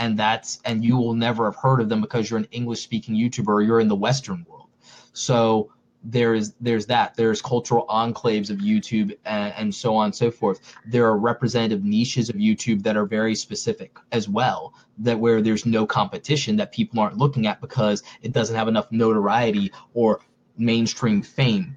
[0.01, 3.15] And that's and you will never have heard of them because you're an English speaking
[3.15, 4.69] YouTuber you're in the Western world.
[5.13, 5.71] So
[6.03, 7.15] there is there's that.
[7.15, 10.61] There's cultural enclaves of YouTube and, and so on and so forth.
[10.87, 15.67] There are representative niches of YouTube that are very specific as well that where there's
[15.67, 20.21] no competition that people aren't looking at because it doesn't have enough notoriety or
[20.57, 21.77] mainstream fame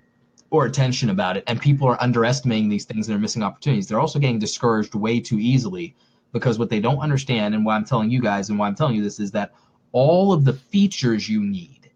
[0.49, 3.99] or attention about it and people are underestimating these things and they're missing opportunities they're
[3.99, 5.95] also getting discouraged way too easily
[6.33, 8.95] because what they don't understand and why i'm telling you guys and why i'm telling
[8.95, 9.53] you this is that
[9.93, 11.89] all of the features you need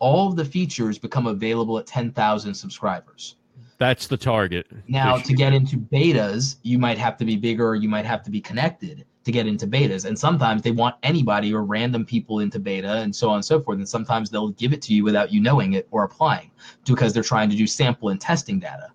[0.00, 3.36] all of the features become available at 10,000 subscribers
[3.78, 4.66] That's the target.
[4.88, 8.22] now, to get into betas, you might have to be bigger, or you might have
[8.24, 10.04] to be connected to get into betas.
[10.04, 13.60] And sometimes they want anybody or random people into beta and so on and so
[13.60, 13.78] forth.
[13.78, 16.50] And sometimes they'll give it to you without you knowing it or applying
[16.86, 18.88] because they're trying to do sample and testing data.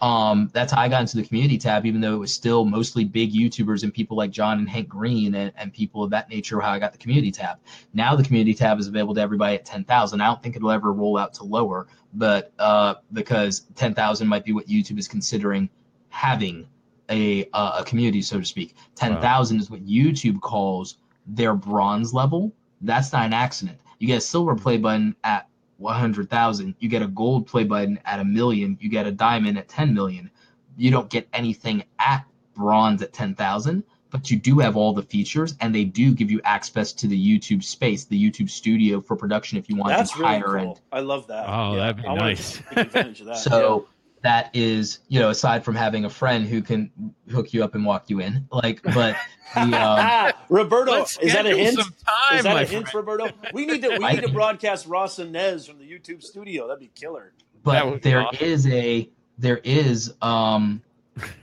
[0.00, 3.04] Um, that's how I got into the community tab, even though it was still mostly
[3.04, 6.58] big YouTubers and people like John and Hank Green and, and people of that nature,
[6.60, 7.58] how I got the community tab.
[7.92, 10.20] Now the community tab is available to everybody at 10,000.
[10.20, 14.52] I don't think it'll ever roll out to lower, but uh, because 10,000 might be
[14.52, 15.68] what YouTube is considering
[16.08, 16.66] having
[17.10, 18.76] a uh, a community, so to speak.
[18.94, 20.96] 10,000 is what YouTube calls
[21.26, 22.52] their bronze level.
[22.80, 23.78] That's not an accident.
[23.98, 25.49] You get a silver play button at
[25.80, 26.74] 100,000.
[26.78, 28.76] You get a gold play button at a million.
[28.80, 30.30] You get a diamond at 10 million.
[30.76, 32.24] You don't get anything at
[32.54, 36.40] bronze at 10,000, but you do have all the features and they do give you
[36.44, 40.18] access to the YouTube space, the YouTube studio for production if you want That's to
[40.18, 40.56] really higher cool.
[40.58, 40.80] end.
[40.92, 41.46] I love that.
[41.48, 42.58] Oh, that'd be I nice.
[42.68, 43.38] take advantage of that.
[43.38, 43.88] So
[44.22, 46.90] that is, you know, aside from having a friend who can
[47.30, 49.16] hook you up and walk you in, like, but
[49.54, 50.32] the, um, yeah.
[50.48, 51.78] Roberto, Let's is that a schedule hint?
[51.78, 52.92] some time, Is that my a hint.
[52.94, 53.28] Roberto?
[53.54, 56.66] We need to we I- need to broadcast Ross and Nez from the YouTube studio.
[56.68, 57.32] That'd be killer.
[57.62, 58.44] But be there awesome.
[58.46, 59.08] is a
[59.38, 60.82] there is um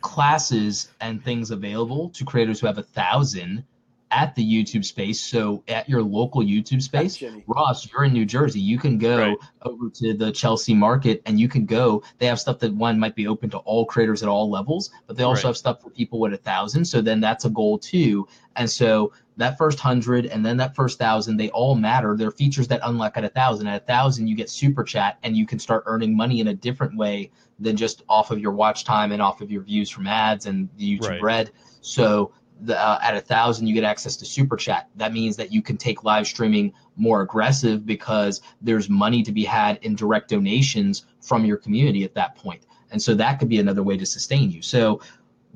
[0.02, 3.64] classes and things available to creators who have a thousand
[4.12, 5.20] at the YouTube space.
[5.20, 8.60] So at your local YouTube space, Ross, you're in New Jersey.
[8.60, 9.38] You can go Right.
[9.64, 12.02] over to the Chelsea market and you can go.
[12.18, 15.18] They have stuff that one might be open to all creators at all levels, but
[15.18, 15.50] they also Right.
[15.50, 16.86] have stuff for people with a thousand.
[16.86, 18.28] So then that's a goal too.
[18.56, 22.16] And so that first hundred and then that first thousand, they all matter.
[22.18, 23.68] They're features that unlock at a thousand.
[23.68, 26.54] At a thousand, you get super chat and you can start earning money in a
[26.54, 27.30] different way
[27.60, 30.70] than just off of your watch time and off of your views from ads and
[30.78, 31.22] the YouTube Right.
[31.22, 31.52] Red.
[31.82, 32.32] So
[32.62, 34.90] the, uh, at a thousand, you get access to super chat.
[34.96, 39.44] That means that you can take live streaming more aggressive because there's money to be
[39.44, 42.66] had in direct donations from your community at that point.
[42.92, 44.62] And so that could be another way to sustain you.
[44.62, 45.02] So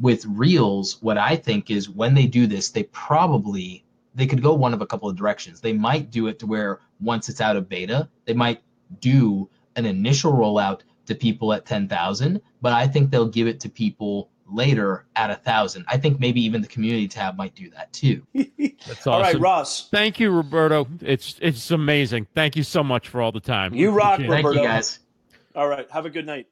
[0.01, 3.83] with reels what i think is when they do this they probably
[4.15, 6.79] they could go one of a couple of directions they might do it to where
[6.99, 8.61] once it's out of beta they might
[8.99, 13.69] do an initial rollout to people at 10,000 but i think they'll give it to
[13.69, 17.91] people later at a thousand i think maybe even the community tab might do that
[17.93, 18.25] too
[18.87, 19.13] That's awesome.
[19.13, 19.89] All right, Ross.
[19.89, 20.87] Thank you, Roberto.
[21.01, 22.25] It's it's amazing.
[22.33, 23.75] Thank you so much for all the time.
[23.75, 24.31] You rock, Appreciate it.
[24.31, 24.61] thank Roberto.
[24.63, 24.99] you guys
[25.55, 25.87] All right.
[25.91, 26.47] Have a good night.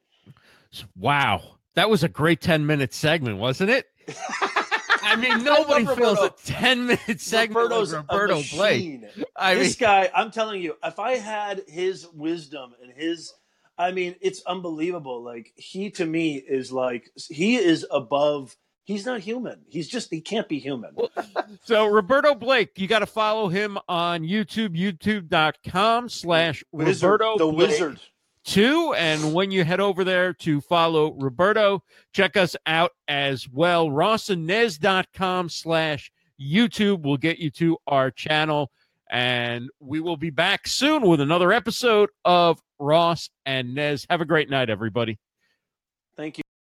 [0.96, 1.42] Wow,
[1.74, 3.86] that was a great ten minute segment, wasn't it?
[5.02, 9.00] I mean, nobody love feels a ten minute segment Roberto's like a Roberto Blake.
[9.00, 9.08] machine.
[9.36, 13.34] I mean, this guy, I'm telling you, if I had his wisdom and his,
[13.80, 15.22] I mean, it's unbelievable.
[15.22, 18.54] Like he to me is like he is above.
[18.84, 19.62] He's not human.
[19.68, 20.94] He's just he can't be human.
[21.64, 27.46] so Roberto Blake, you got to follow him on YouTube, youtube.com slash Wizard, Roberto the
[27.50, 28.00] Blake wizard.
[28.44, 28.92] two.
[28.98, 33.88] And when you head over there to follow Roberto, check us out as well.
[33.88, 38.70] RossandNez.com slash YouTube will get you to our channel.
[39.10, 44.06] And we will be back soon with another episode of Ross and Nez.
[44.10, 45.18] Have a great night, everybody.